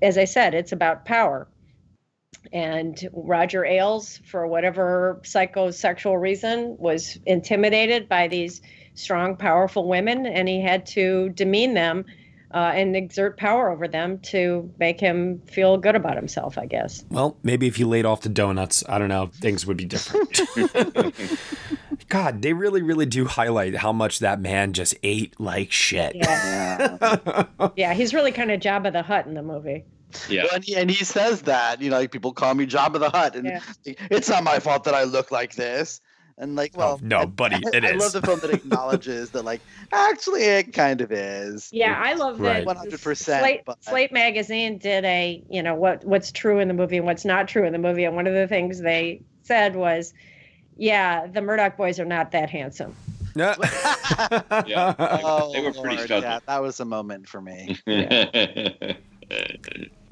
[0.00, 1.48] as I said, it's about power.
[2.52, 8.60] And Roger Ailes, for whatever psychosexual reason, was intimidated by these
[8.94, 12.04] strong, powerful women, and he had to demean them
[12.54, 17.04] uh, and exert power over them to make him feel good about himself, I guess.
[17.10, 20.40] Well, maybe if he laid off the donuts, I don't know, things would be different.
[22.08, 26.14] God, they really, really do highlight how much that man just ate like shit.
[26.14, 27.46] Yeah.
[27.76, 29.84] yeah, he's really kind of Jabba the Hutt in the movie.
[30.28, 30.44] Yeah.
[30.52, 33.34] And he, and he says that, you know, like people call me Jabba the Hutt,
[33.34, 33.60] and Yeah.
[34.10, 36.00] it's not my fault that I look like this.
[36.38, 38.00] And like, oh, well, Oh, no, buddy, it I is.
[38.00, 39.60] love the film that acknowledges that, like,
[39.92, 41.68] actually, it kind of is.
[41.72, 42.64] Yeah, I love that.
[42.64, 43.78] One hundred Slate, percent.
[43.80, 47.48] Slate magazine did a, you know, what what's true in the movie and what's not
[47.48, 50.14] true in the movie, and one of the things they said was,
[50.76, 52.94] yeah, the Murdoch boys are not that handsome.
[53.34, 53.54] Yeah.
[54.66, 57.78] Yeah, Oh, they were oh, pretty Lord, yeah, that was a moment for me.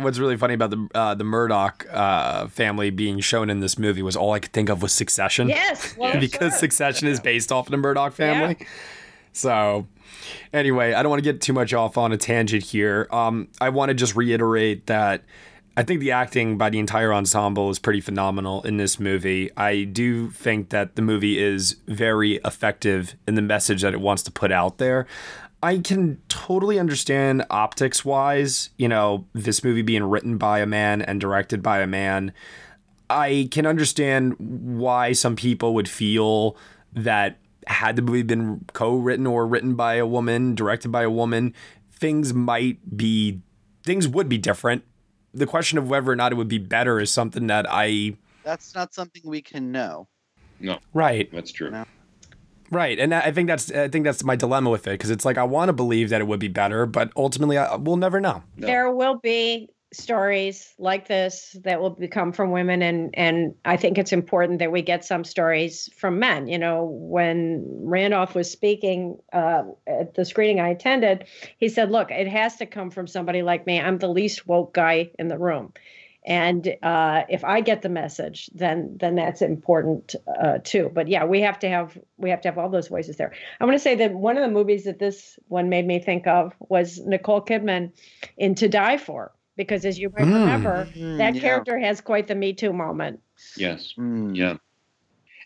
[0.02, 4.02] What's really funny about the uh, the Murdoch uh, family being shown in this movie
[4.02, 5.48] was all I could think of was Succession.
[5.48, 6.58] Yes, well, because sure.
[6.58, 8.56] Succession is based off of the Murdoch family.
[8.60, 8.66] Yeah.
[9.32, 9.86] So,
[10.52, 13.06] anyway, I don't want to get too much off on a tangent here.
[13.10, 15.22] Um, I want to just reiterate that
[15.76, 19.50] I think the acting by the entire ensemble is pretty phenomenal in this movie.
[19.56, 24.22] I do think that the movie is very effective in the message that it wants
[24.24, 25.06] to put out there.
[25.62, 31.02] I can totally understand optics wise, you know, this movie being written by a man
[31.02, 32.32] and directed by a man.
[33.10, 36.56] I can understand why some people would feel
[36.94, 41.54] that had the movie been co-written or written by a woman, directed by a woman,
[41.92, 43.40] things might be
[43.84, 44.84] things would be different.
[45.32, 48.74] The question of whether or not it would be better is something that I That's
[48.74, 50.08] not something we can know.
[50.58, 51.70] no, right, that's true.
[52.70, 55.38] Right, and I think that's I think that's my dilemma with it because it's like
[55.38, 58.42] I want to believe that it would be better, but ultimately I, we'll never know.
[58.56, 63.98] There will be stories like this that will become from women and and I think
[63.98, 66.46] it's important that we get some stories from men.
[66.46, 71.24] You know, when Randolph was speaking uh, at the screening I attended,
[71.58, 73.80] he said, "Look, it has to come from somebody like me.
[73.80, 75.72] I'm the least woke guy in the room."
[76.26, 80.90] And uh, if I get the message, then then that's important uh, too.
[80.92, 83.32] But yeah, we have to have we have to have all those voices there.
[83.58, 86.26] I want to say that one of the movies that this one made me think
[86.26, 87.92] of was Nicole Kidman
[88.36, 90.34] in To Die For, because as you might Mm.
[90.44, 91.40] remember, Mm, that yeah.
[91.40, 93.20] character has quite the Me Too moment.
[93.56, 93.92] Yes.
[93.96, 94.34] Hmm.
[94.34, 94.56] Yeah.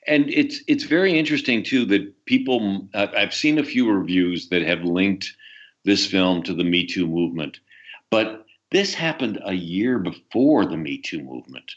[0.09, 4.63] And it's it's very interesting too that people I've I've seen a few reviews that
[4.63, 5.33] have linked
[5.85, 7.61] this film to the Me Too movement,
[8.11, 8.44] but
[8.75, 11.71] this happened a year before the Me Too movement.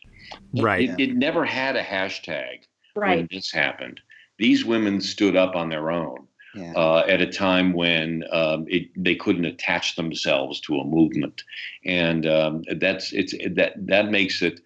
[0.56, 0.90] It- Right.
[0.90, 2.56] It, it never had a hashtag
[2.96, 3.10] right.
[3.10, 3.30] when Right.
[3.32, 4.02] this happened.
[4.40, 6.74] These women stood up on their own Yeah.
[6.76, 11.44] uh, at a time when um, it, they couldn't attach themselves to a movement,
[11.86, 14.60] and um, that's it's that that makes it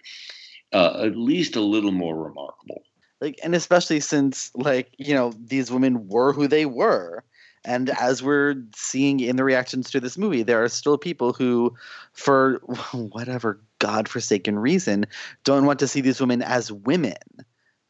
[0.74, 2.82] uh, at least a little more remarkable.
[3.20, 7.24] like and especially since like you know these women were who they were
[7.63, 11.74] and as we're seeing in the reactions to this movie there are still people who
[12.13, 12.56] for
[12.93, 15.06] whatever godforsaken reason
[15.43, 17.13] don't want to see these women as women.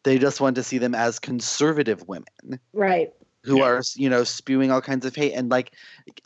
[0.04, 3.14] They just want to see them as conservative women Right.
[3.44, 5.34] who are you know spewing all kinds of hate.
[5.34, 5.74] And like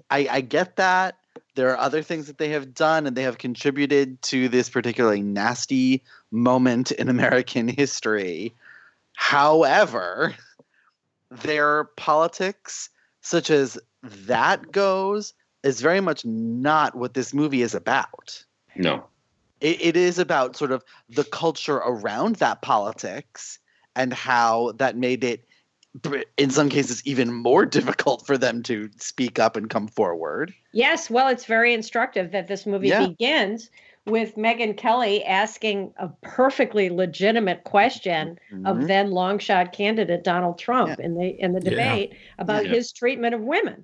[0.10, 1.18] I, I get that
[1.56, 5.22] there are other things that they have done and they have contributed to this particularly
[5.22, 8.54] nasty moment in american history.
[9.16, 10.36] However
[11.32, 12.90] their politics
[13.26, 15.34] such as that goes
[15.64, 18.44] is very much not what this movie is about.
[18.76, 19.06] No,
[19.62, 23.60] it, it is about sort of the culture around that politics
[23.96, 25.48] and how that made it
[26.38, 30.54] in some cases even more difficult for them to speak up and come forward.
[30.74, 33.08] Yes, well, it's very instructive that this movie Yeah.
[33.08, 33.72] begins
[34.06, 38.68] with Megyn Kelly asking a perfectly legitimate question Mhm.
[38.68, 41.70] of then long shot candidate Donald Trump in the in the Yeah.
[41.72, 42.72] debate about Yeah.
[42.74, 43.84] his treatment of women.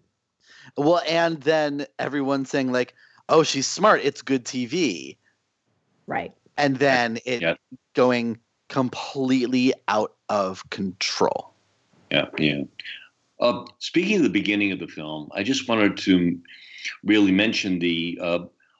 [0.78, 2.94] Well, and then everyone saying like,
[3.30, 4.02] "Oh, she's smart.
[4.04, 5.18] It's good TV."
[6.06, 6.34] Right.
[6.58, 7.58] And then it
[7.94, 11.54] going completely out of control.
[12.12, 12.64] Yeah, yeah.
[13.40, 16.40] Uh, speaking of the beginning of the film, I just wanted to
[17.04, 18.40] really mention the uh,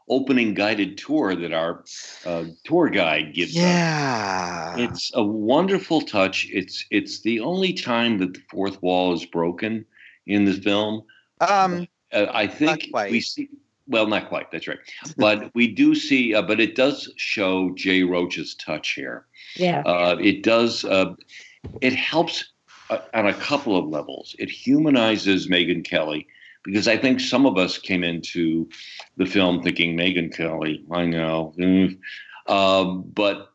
[0.10, 1.84] opening guided tour that our
[2.26, 3.62] uh, tour guide gives us.
[3.62, 4.76] Yeah.
[4.78, 6.48] It's a wonderful touch.
[6.52, 9.86] It's it's the only time that the fourth wall is broken
[10.28, 11.04] in the film.
[11.40, 13.50] Um, Uh, I think we see.
[13.88, 14.52] Well, not quite.
[14.52, 14.80] That's right.
[15.18, 16.34] But we do see.
[16.36, 19.26] Uh, but it does show Jay Roach's touch here.
[19.56, 19.82] Yeah.
[19.86, 20.84] Uh, it does.
[20.86, 21.16] Uh,
[21.82, 22.52] it helps
[22.90, 24.36] uh, on a couple of levels.
[24.40, 26.28] It humanizes Megyn Kelly
[26.64, 28.70] because I think some of us came into
[29.18, 30.84] the film thinking Megyn Kelly.
[30.92, 31.98] I know, mm.
[32.48, 33.52] um, but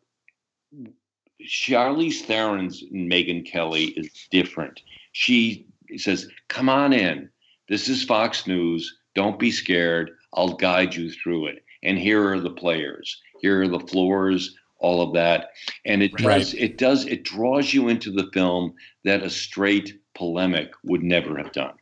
[1.42, 4.80] Charlize Theron's Megyn Kelly is different.
[5.12, 7.30] She says, "Come on in.
[7.68, 8.98] This is Fox News.
[9.14, 10.10] Don't be scared.
[10.34, 11.64] I'll guide you through it.
[11.82, 13.20] And here are the players.
[13.40, 14.54] Here are the floors.
[14.78, 15.50] All of that.
[15.84, 16.38] And it Right.
[16.38, 16.54] does.
[16.54, 17.06] It does.
[17.06, 21.74] It draws you into the film that a straight polemic would never have done.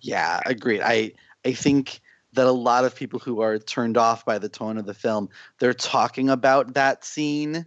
[0.00, 0.82] Yeah, agreed.
[0.82, 1.12] I
[1.44, 2.00] I think
[2.32, 5.28] that a lot of people who are turned off by the tone of the film,
[5.58, 7.66] they're talking about that scene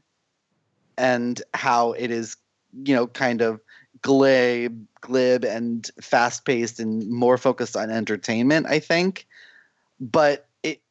[0.98, 2.38] and how it is,
[2.86, 3.60] you know, kind of
[4.02, 9.28] glib, glib and fast paced and more focused on entertainment, I think.
[10.00, 10.82] But it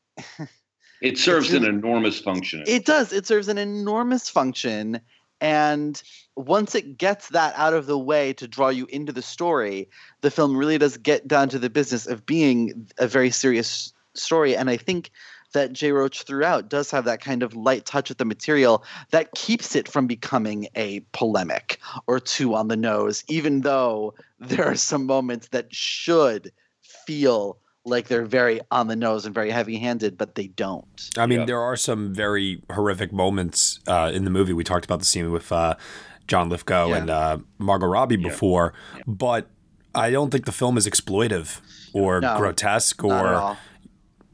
[1.01, 2.65] It serves an enormous function.
[2.67, 3.13] it does.
[3.13, 5.01] It serves an enormous function.
[5.43, 6.01] And
[6.37, 9.89] once it gets that out of the way to draw you into the story,
[10.21, 14.55] the film really does get down to the business of being a very serious story.
[14.55, 15.11] And I think
[15.53, 19.35] that Jay Roach throughout does have that kind of light touch with the material that
[19.35, 24.77] keeps it from becoming a polemic or too on the nose, even though there are
[24.77, 30.17] some moments that should feel like they're very on the nose and very heavy handed,
[30.17, 31.11] but they don't.
[31.19, 34.53] I mean, there are some very horrific moments uh, in the movie.
[34.53, 35.75] We talked about the scene with uh,
[36.29, 36.97] John Lithgow Yeah.
[36.97, 38.73] and uh, Margot Robbie before,
[39.07, 39.49] but
[39.95, 41.61] I don't think the film is exploitive
[41.93, 43.57] or No, grotesque not at or all.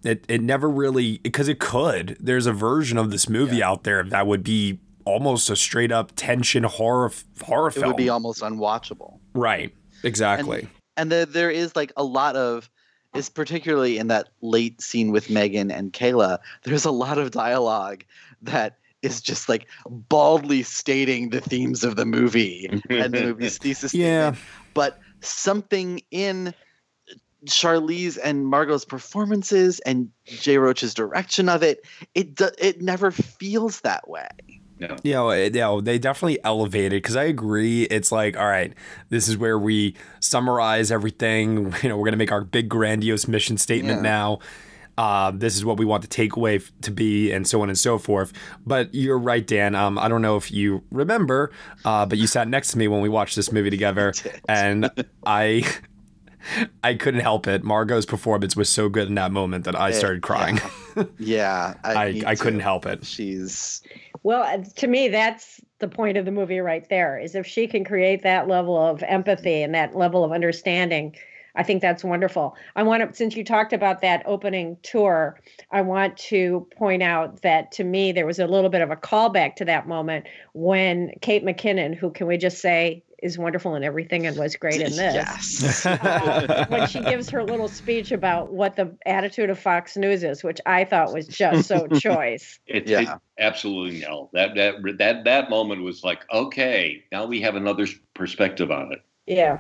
[0.04, 0.24] it.
[0.28, 2.16] It never really because it could.
[2.20, 6.12] There's a version of this movie out there that would be almost a straight up
[6.16, 7.10] tension horror
[7.42, 7.86] horror It film.
[7.88, 9.18] would be almost unwatchable.
[9.32, 9.74] right.
[10.04, 10.68] Exactly.
[10.98, 12.68] and there, there is like a lot of
[13.14, 18.04] is particularly in that late scene with Megyn and Kayla there's a lot of dialogue
[18.42, 23.94] that is just like baldly stating the themes of the movie and the movie's thesis
[23.94, 24.32] Yeah.
[24.32, 24.44] statement.
[24.74, 26.52] but something in
[27.46, 33.80] Charlize and Margot's performances and Jay Roach's direction of it it do, it never feels
[33.82, 34.26] that way
[34.80, 34.96] No.
[35.02, 37.82] You know, it- you know, they definitely elevated because I agree.
[37.84, 38.72] It's like, all right,
[39.08, 41.74] this is where we summarize everything.
[41.82, 44.02] You know, we're gonna make our big grandiose mission statement Yeah.
[44.02, 44.38] now.
[44.96, 47.78] Uh, this is what we want the takeaway f- to be, and so on and
[47.78, 48.32] so forth.
[48.66, 49.76] But you're right, Dan.
[49.76, 51.52] Um, I don't know if you remember,
[51.84, 54.12] uh, but you sat next to me when we watched this movie together,
[54.48, 54.90] and
[55.26, 55.62] I.
[56.84, 57.62] I couldn't help it.
[57.64, 60.60] Margot's performance was so good in that moment that I Eh, started crying.
[61.18, 63.04] yeah I, me I couldn't help it.
[63.04, 63.82] she's
[64.28, 67.18] Well, uh, to me, that's the point of the movie right there.
[67.18, 71.16] Is if she can create that level of empathy and that level of understanding,
[71.56, 72.54] I think that's wonderful.
[72.76, 77.40] I want to, since you talked about that opening tour, I want to point out
[77.40, 81.12] that to me there was a little bit of a callback to that moment when
[81.22, 84.90] Kate McKinnon, who can we just say is wonderful in everything and was great in
[84.96, 85.62] this.
[85.62, 85.86] Yes.
[85.86, 90.44] uh, when she gives her little speech about what the attitude of Fox News is,
[90.44, 92.58] which I thought was just so choice.
[92.66, 93.00] It, Yeah.
[93.00, 93.08] it
[93.38, 94.30] absolutely no.
[94.32, 99.02] That that that that moment was like, okay, now we have another perspective on it.
[99.26, 99.58] Yeah.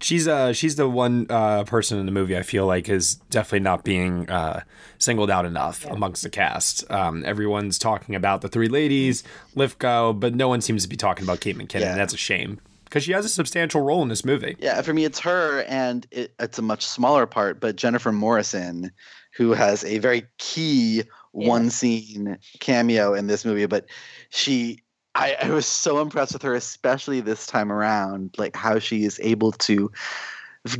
[0.00, 3.60] She's uh she's the one uh person in the movie I feel like is definitely
[3.60, 4.62] not being uh
[4.98, 6.88] singled out enough amongst the cast.
[6.90, 9.22] Um everyone's talking about the three ladies,
[9.54, 11.80] Lithgow, but no one seems to be talking about Kate McKinnon.
[11.80, 11.90] Yeah.
[11.90, 14.56] and That's a shame because she has a substantial role in this movie.
[14.58, 18.90] Yeah, for me, it's her, and it, it's a much smaller part, but Jennifer Morrison,
[19.36, 23.66] who has a very key one scene cameo in this movie.
[23.66, 23.86] But
[24.30, 24.82] she,
[25.14, 29.20] I, I was so impressed with her, especially this time around, like how she is
[29.22, 29.92] able to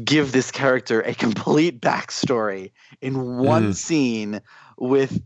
[0.04, 3.76] give this character a complete backstory in one Mhm.
[3.76, 4.40] scene
[4.76, 5.22] with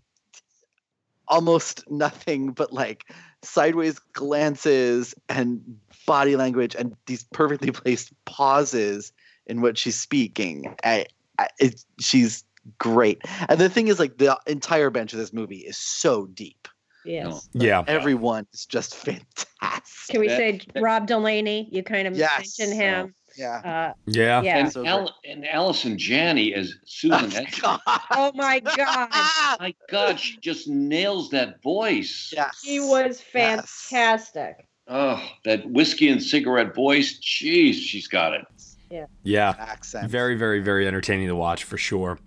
[1.29, 3.11] almost nothing but like
[3.43, 5.63] sideways glances and
[6.07, 9.13] body language and these perfectly placed pauses
[9.47, 10.75] in what she's speaking.
[10.85, 11.07] I,
[11.39, 12.45] I it, she's
[12.79, 13.21] great.
[13.49, 16.69] And the thing is, like the entire bench of this movie is so deep.
[17.05, 17.49] Yes.
[17.53, 17.83] Yeah.
[17.87, 20.11] Everyone is just fantastic.
[20.11, 21.69] Can we say Rob Delaney?
[21.73, 22.59] You kind of Yes.
[22.59, 23.15] mentioned him.
[23.37, 23.57] Yeah.
[23.91, 24.43] Uh, Yeah.
[24.43, 24.59] Yeah.
[24.59, 27.79] And, Al- and Allison Janney as Susan Edgerton.
[28.11, 29.09] oh my God.
[29.61, 32.33] My God, she just nails that voice.
[32.35, 32.61] Yes.
[32.65, 34.69] She was fantastic.
[34.89, 37.19] Oh, that whiskey and cigarette voice.
[37.21, 38.43] Jeez, she's got it.
[38.91, 39.07] Yeah.
[39.23, 39.55] Yeah.
[39.59, 40.11] Accent.
[40.11, 42.19] Very, very, very entertaining to watch for sure.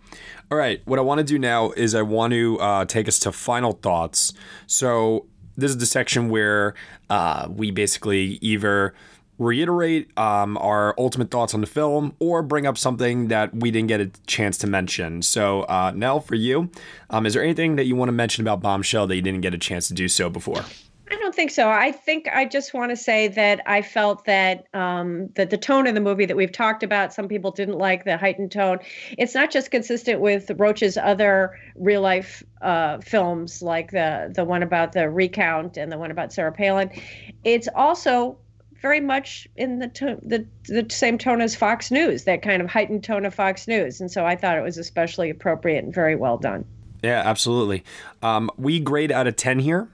[0.49, 0.81] All right.
[0.85, 3.73] What I want to do now is I want to uh, take us to final
[3.73, 4.33] thoughts.
[4.67, 5.27] So,
[5.57, 6.73] this is the section where
[7.09, 8.93] uh, we basically either
[9.37, 13.87] reiterate um, our ultimate thoughts on the film or bring up something that we didn't
[13.87, 15.21] get a chance to mention.
[15.21, 16.69] So, uh, Nell, for you,
[17.09, 19.53] um, is there anything that you want to mention about Bombshell that you didn't get
[19.53, 20.63] a chance to do so before?
[21.11, 21.69] I don't think so.
[21.69, 25.85] I think I just want to say that I felt that um, that the tone
[25.85, 28.79] of the movie that we've talked about, some people didn't like the heightened tone.
[29.17, 34.63] It's not just consistent with Roach's other real life uh, films, like the the one
[34.63, 36.89] about the recount and the one about Sarah Palin.
[37.43, 38.39] It's also
[38.85, 42.69] very much in the to- the the same tone as Fox News, that kind of
[42.69, 46.15] heightened tone of Fox News, and so I thought it was especially appropriate and very
[46.15, 46.63] well done.
[47.01, 47.83] Yeah, absolutely.
[48.21, 49.89] Um, we grade out of 10 here.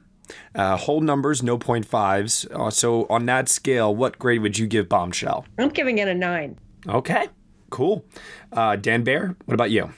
[0.56, 2.46] Uh, whole numbers, no point fives.
[2.52, 5.46] Uh, so on that scale, what grade would you give Bombshell?
[5.58, 6.58] I'm giving it a nine.
[6.86, 7.30] Okay,
[7.70, 8.04] cool.
[8.52, 9.90] Uh, Dan Bayer, what about you?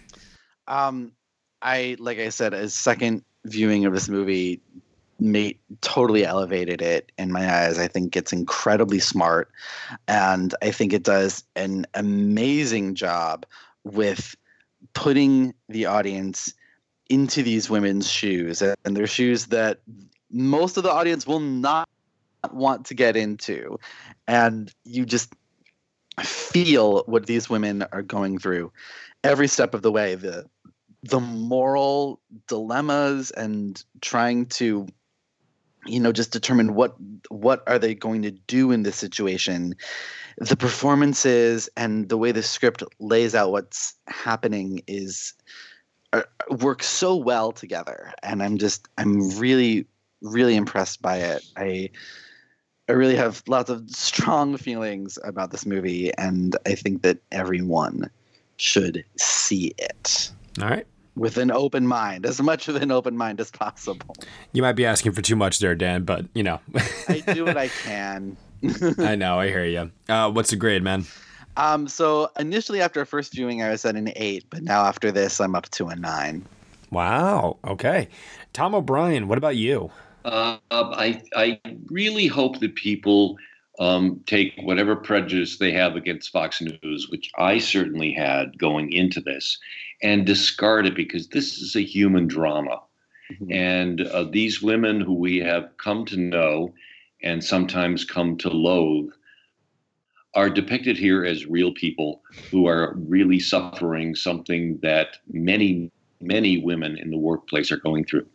[0.68, 1.14] Um,
[1.64, 4.62] I like I said, a second viewing of this movie
[5.20, 7.78] made totally elevated it in my eyes.
[7.78, 9.52] I think it's incredibly smart,
[10.08, 13.46] and I think it does an amazing job
[13.84, 14.36] with
[14.94, 16.54] putting the audience
[17.10, 19.80] into these women's shoes and their shoes that
[20.32, 21.88] most of the audience will not
[22.52, 23.78] want to get into
[24.28, 25.34] and you just
[26.22, 28.72] feel what these women are going through
[29.24, 30.46] every step of the way the
[31.04, 34.88] the moral dilemmas and trying to
[35.86, 36.96] you know just determine what
[37.30, 39.76] what are they going to do in this situation.
[40.38, 45.34] The performances and the way the script lays out what's happening is
[46.12, 48.14] are, work so well together.
[48.24, 49.86] And i'm just i'm really
[50.24, 51.46] really impressed by it.
[51.56, 51.90] I
[52.90, 58.10] I really have lots of strong feelings about this movie, and I think that everyone
[58.58, 60.32] should see it.
[60.62, 60.88] All right.
[61.16, 64.16] With an open mind, as much of an open mind as possible.
[64.52, 66.60] You might be asking for too much there, Dan, but you know.
[67.08, 68.38] I do what I can.
[68.98, 69.92] I know, I hear you.
[70.10, 71.06] Uh, what's the grade, man?
[71.56, 75.12] Um, so initially after a first viewing, I was at an eight, but now after
[75.12, 76.46] this, I'm up to a nine.
[76.90, 77.58] Wow.
[77.66, 78.08] Okay.
[78.54, 79.92] Tom O'Brien, what about you?
[80.26, 81.60] Uh, I I
[81.90, 83.38] really hope that people
[83.80, 89.20] um, take whatever prejudice they have against Fox News, which I certainly had going into
[89.20, 89.58] this,
[90.04, 92.82] and discard it because this is a human drama,
[93.50, 96.74] and uh, these women who we have come to know
[97.24, 99.10] and sometimes come to loathe
[100.36, 105.90] are depicted here as real people who are really suffering something that many
[106.22, 108.26] many women in the workplace are going through.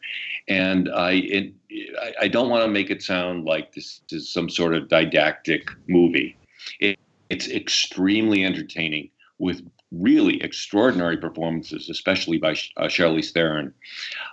[0.49, 1.53] And i it,
[2.01, 5.69] I- i don't want to make it sound like this is some sort of didactic
[5.89, 6.37] movie.
[6.81, 6.99] It,
[7.31, 13.73] it's extremely entertaining with really extraordinary performances especially by uh, Charlize Theron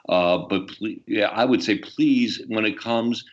[0.10, 0.70] uh, but
[1.08, 3.24] yeah, i would say please when it comes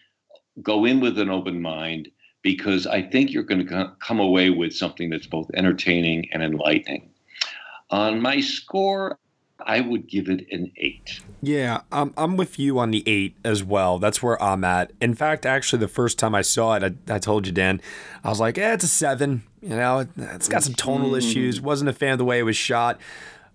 [0.60, 2.10] go in with an open mind
[2.42, 7.08] because I think you're going to come away with something that's both entertaining and enlightening.
[7.90, 9.18] On my score,
[9.66, 11.20] I would give it an eight.
[11.40, 13.98] Yeah, um, I'm with you on the eight as well.
[13.98, 14.92] That's where I'm at.
[15.00, 17.80] In fact, actually, the first time I saw it, I, I told you, Dan,
[18.22, 19.42] I was like, eh, it's a seven.
[19.60, 21.60] You know, it, it's got some tonal issues.
[21.60, 23.00] Wasn't a fan of the way it was shot.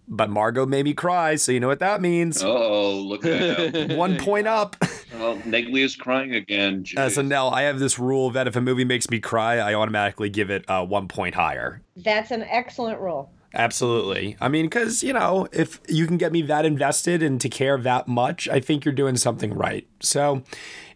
[0.09, 2.41] But Margot made me cry, so you know what that means.
[2.41, 3.89] Oh, look at that.
[3.97, 4.77] One point up.
[5.15, 6.85] oh, Neglia's crying again.
[6.85, 10.29] So now I have this rule that if a movie makes me cry, I automatically
[10.29, 11.81] give it uh, one point higher.
[11.97, 13.29] That's an excellent rule.
[13.57, 14.37] Absolutely.
[14.39, 17.75] I mean, because, you know, if you can get me that invested and to care
[17.79, 19.87] that much, I think you're doing something right.
[19.99, 20.43] So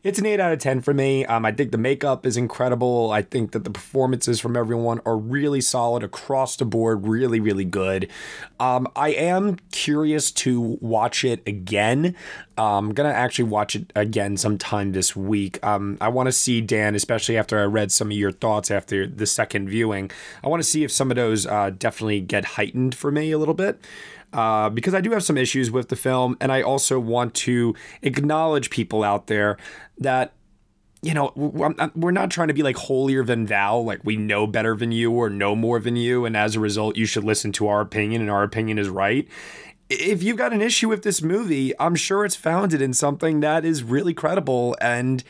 [0.03, 1.25] it's an 8 out of 10 for me.
[1.25, 3.11] Um, I think the makeup is incredible.
[3.11, 7.65] I think that the performances from everyone are really solid across the board, really, really
[7.65, 8.09] good.
[8.59, 12.15] Um, I am curious to watch it again.
[12.57, 15.63] Um, I'm going to actually watch it again sometime this week.
[15.63, 19.05] Um, I want to see, Dan, especially after I read some of your thoughts after
[19.05, 20.09] the second viewing.
[20.43, 23.37] I want to see if some of those uh, definitely get heightened for me a
[23.37, 23.79] little bit
[24.33, 27.75] uh, because I do have some issues with the film, and I also want to
[28.01, 29.57] acknowledge people out there
[29.97, 30.33] that
[31.01, 34.75] you know we're not trying to be like holier than thou, like we know better
[34.75, 37.67] than you or know more than you, and as a result, you should listen to
[37.67, 39.27] our opinion, and our opinion is right.
[39.89, 43.65] if you've got an issue with this movie, I'm sure it's founded in something that
[43.65, 45.23] is really credible, and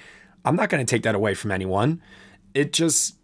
[0.45, 2.01] I'm not going to take that away from anyone.
[2.53, 3.15] It just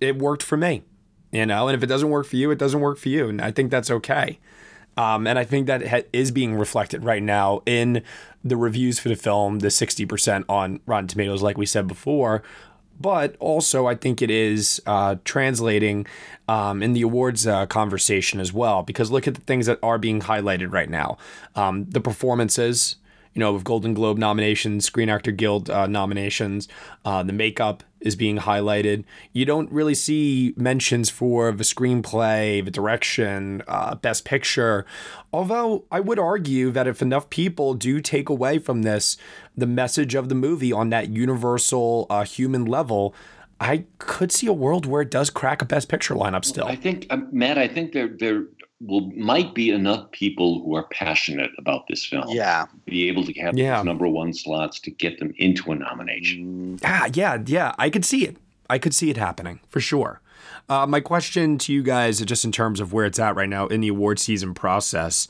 [0.00, 0.84] it worked for me,
[1.32, 1.68] you know.
[1.68, 3.70] And if it doesn't work for you, it doesn't work for you, and I think
[3.70, 4.38] that's okay.
[4.96, 8.02] Um, and I think that ha- is being reflected right now in
[8.42, 12.42] the reviews for the film, the 60% on Rotten Tomatoes, like we said before.
[12.98, 16.06] But also, I think it is uh, translating
[16.48, 19.98] um, in the awards uh, conversation as well, because look at the things that are
[19.98, 21.18] being highlighted right now.
[21.54, 22.96] Um, the performances,
[23.36, 26.68] you know, with Golden Globe nominations, Screen Actor Guild uh, nominations,
[27.04, 29.04] uh, the makeup is being highlighted.
[29.34, 34.86] You don't really see mentions for the screenplay, the direction, uh, best picture.
[35.34, 39.18] Although I would argue that if enough people do take away from this
[39.54, 43.14] the message of the movie on that universal uh, human level,
[43.60, 46.66] I could see a world where it does crack a best picture lineup still.
[46.66, 48.44] I think, uh, Matt, I think there there
[48.80, 52.24] will might be enough people who are passionate about this film.
[52.28, 52.66] Yeah.
[52.84, 53.76] Be able to have Yeah.
[53.76, 56.78] those number one slots to get them into a nomination.
[56.84, 58.36] Ah, yeah, yeah, I could see it.
[58.68, 60.20] I could see it happening for sure.
[60.68, 63.66] Uh, my question to you guys, just in terms of where it's at right now
[63.68, 65.28] in the award season process,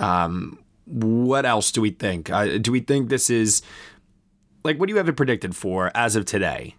[0.00, 2.30] um, what else do we think?
[2.30, 3.62] Uh, do we think this is
[4.64, 6.74] like what do you have it predicted for as of today,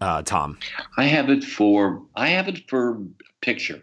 [0.00, 0.58] uh, Tom?
[0.98, 2.98] I have it for I have it for
[3.40, 3.82] picture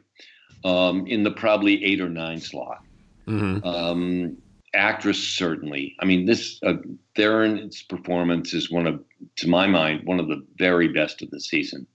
[0.64, 2.84] um, in the probably eight or nine slot.
[3.28, 3.66] Mm-hmm.
[3.66, 4.38] Um,
[4.74, 5.96] actress certainly.
[6.00, 6.74] I mean, this uh,
[7.16, 9.04] Theron's performance is one of,
[9.38, 11.88] to my mind, one of the very best of the season.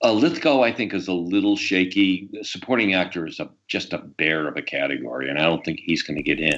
[0.00, 2.28] Uh, Lithgow, I think, is a little shaky.
[2.42, 6.02] Supporting actor is a, just a bear of a category, and I don't think he's
[6.02, 6.56] going to get in.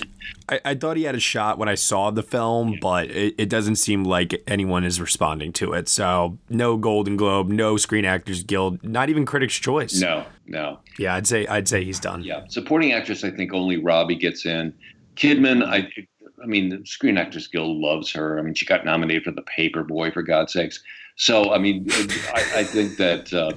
[0.51, 3.49] I, I thought he had a shot when I saw the film, but it, it
[3.49, 5.89] doesn't seem like anyone is responding to it.
[5.89, 9.99] So no Golden Globe, no Screen Actors Guild, not even Critics' Choice.
[9.99, 10.81] No, no.
[10.99, 12.23] Yeah, I'd say I'd say he's done.
[12.23, 14.75] Yeah, supporting actress, I think only Robbie gets in.
[15.17, 15.91] Kidman, I,
[16.43, 18.39] I mean, the Screen Actors Guild loves her.
[18.39, 20.83] I mean, she got nominated for the Paperboy, for God's sakes.
[21.21, 21.87] So, I mean,
[22.35, 23.53] I, I think that uh,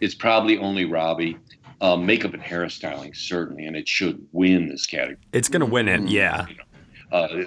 [0.00, 1.36] it's probably only Robbie.
[1.82, 5.16] Uh, makeup and hairstyling, certainly, and it should win this category.
[5.32, 6.44] It's gonna win it, yeah.
[7.10, 7.44] Uh,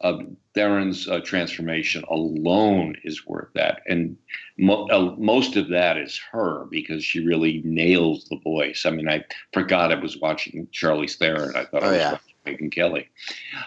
[0.00, 0.18] uh,
[0.56, 4.16] Theron's uh, transformation alone is worth that, and
[4.58, 8.84] mo- uh, most of that is her because she really nails the voice.
[8.84, 11.54] I mean, I forgot I was watching Charlize Theron.
[11.54, 12.10] I thought I Oh, was yeah.
[12.10, 13.08] watching Megyn Kelly.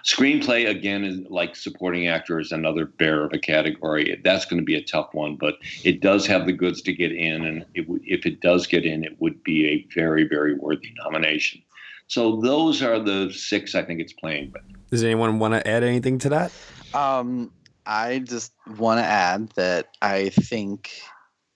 [0.05, 4.19] Screenplay again is like supporting actor is another bear of a category.
[4.23, 7.11] That's going to be a tough one, but it does have the goods to get
[7.11, 10.55] in, and it w- if it does get in, it would be a very, very
[10.55, 11.61] worthy nomination.
[12.07, 14.63] So those are the six I think it's playing with.
[14.89, 16.51] Does anyone want to add anything to that?
[16.93, 17.51] Um,
[17.85, 20.91] I just want to add that I think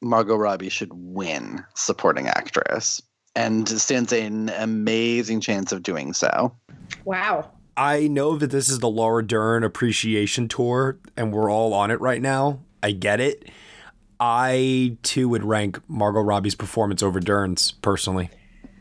[0.01, 3.01] Margot Robbie should win supporting actress
[3.35, 6.55] and stands an amazing chance of doing so.
[7.03, 7.51] Wow.
[7.77, 11.99] I know that this is the Laura Dern appreciation tour and we're all on it
[11.99, 12.61] right now.
[12.81, 13.49] I get it.
[14.19, 18.29] I too would rank Margot Robbie's performance over Dern's personally.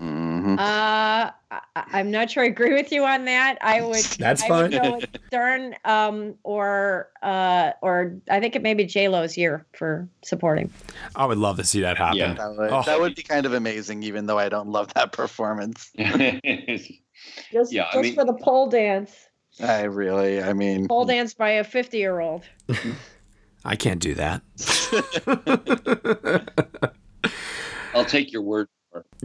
[0.05, 0.59] Mm-hmm.
[0.59, 3.57] Uh, I, I'm not sure I agree with you on that.
[3.63, 4.05] I would.
[4.19, 4.83] That's I would fine.
[4.83, 9.65] go with Dern, um, or uh, or I think it may be J Lo's year
[9.73, 10.71] for supporting.
[11.17, 12.19] I would love to see that happen.
[12.19, 12.35] Yeah.
[12.35, 12.83] That would, Oh.
[12.83, 15.91] that would be kind of amazing, even though I don't love that performance.
[17.51, 19.29] Just, Yeah, I just mean- for the pole dance.
[19.61, 22.43] I really, I mean, Pole dance by a 50 year old.
[23.65, 24.43] I can't do that.
[27.95, 28.74] I'll take your word for it.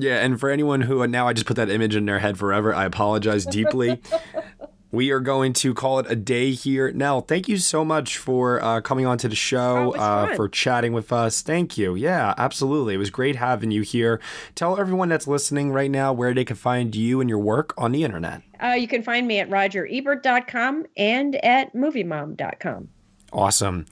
[0.02, 2.74] Yeah, and for anyone who now I just put that image in their head forever,
[2.74, 4.02] I apologize deeply.
[4.92, 6.92] we are going to call it a day here.
[6.92, 10.36] Nell, thank you so much for uh, coming on to the Oh, show, it uh,
[10.36, 11.42] for chatting with us.
[11.42, 11.94] Thank you.
[11.96, 12.96] Yeah, absolutely.
[12.96, 14.20] It was great having you here.
[14.56, 17.92] Tell everyone that's listening right now where they can find you and your work on
[17.92, 18.42] the internet.
[18.62, 22.90] Uh, you can find me at rogerebert.com and at moviemom.com.
[23.32, 23.86] Awesome.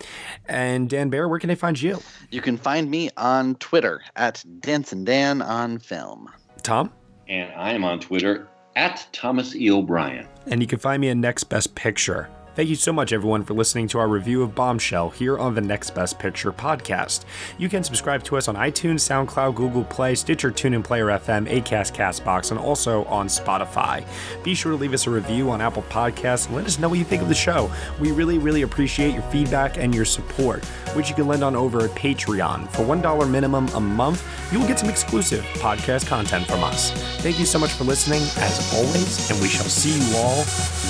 [0.48, 2.00] And Dan Bayer, where can they find you?
[2.32, 6.30] you can find me on Twitter at Dancing Dan on Film.
[6.64, 6.92] Tom?
[7.28, 9.72] And I am on Twitter at Thomas E.
[9.72, 10.28] O'Brien.
[10.48, 12.30] And you can find me at Next Best Picture.
[12.58, 15.62] Thank you so much, everyone, for listening to our review of Bombshell here on the
[15.62, 17.24] Next Best Picture podcast.
[17.60, 21.93] You can subscribe to us on iTunes, SoundCloud, Google Play, Stitcher, TuneIn Player FM, Acast,
[21.93, 24.03] Castbox, and also on Spotify.
[24.43, 26.97] Be sure to leave us a review on Apple Podcasts and let us know what
[26.97, 27.72] you think of the show.
[27.99, 31.82] We really, really appreciate your feedback and your support, which you can lend on over
[31.84, 32.72] at Patreon.
[32.72, 36.89] For $1 minimum a month, you will get some exclusive podcast content from us.
[37.22, 40.38] Thank you so much for listening, as always, and we shall see you all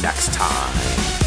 [0.02, 1.27] next time.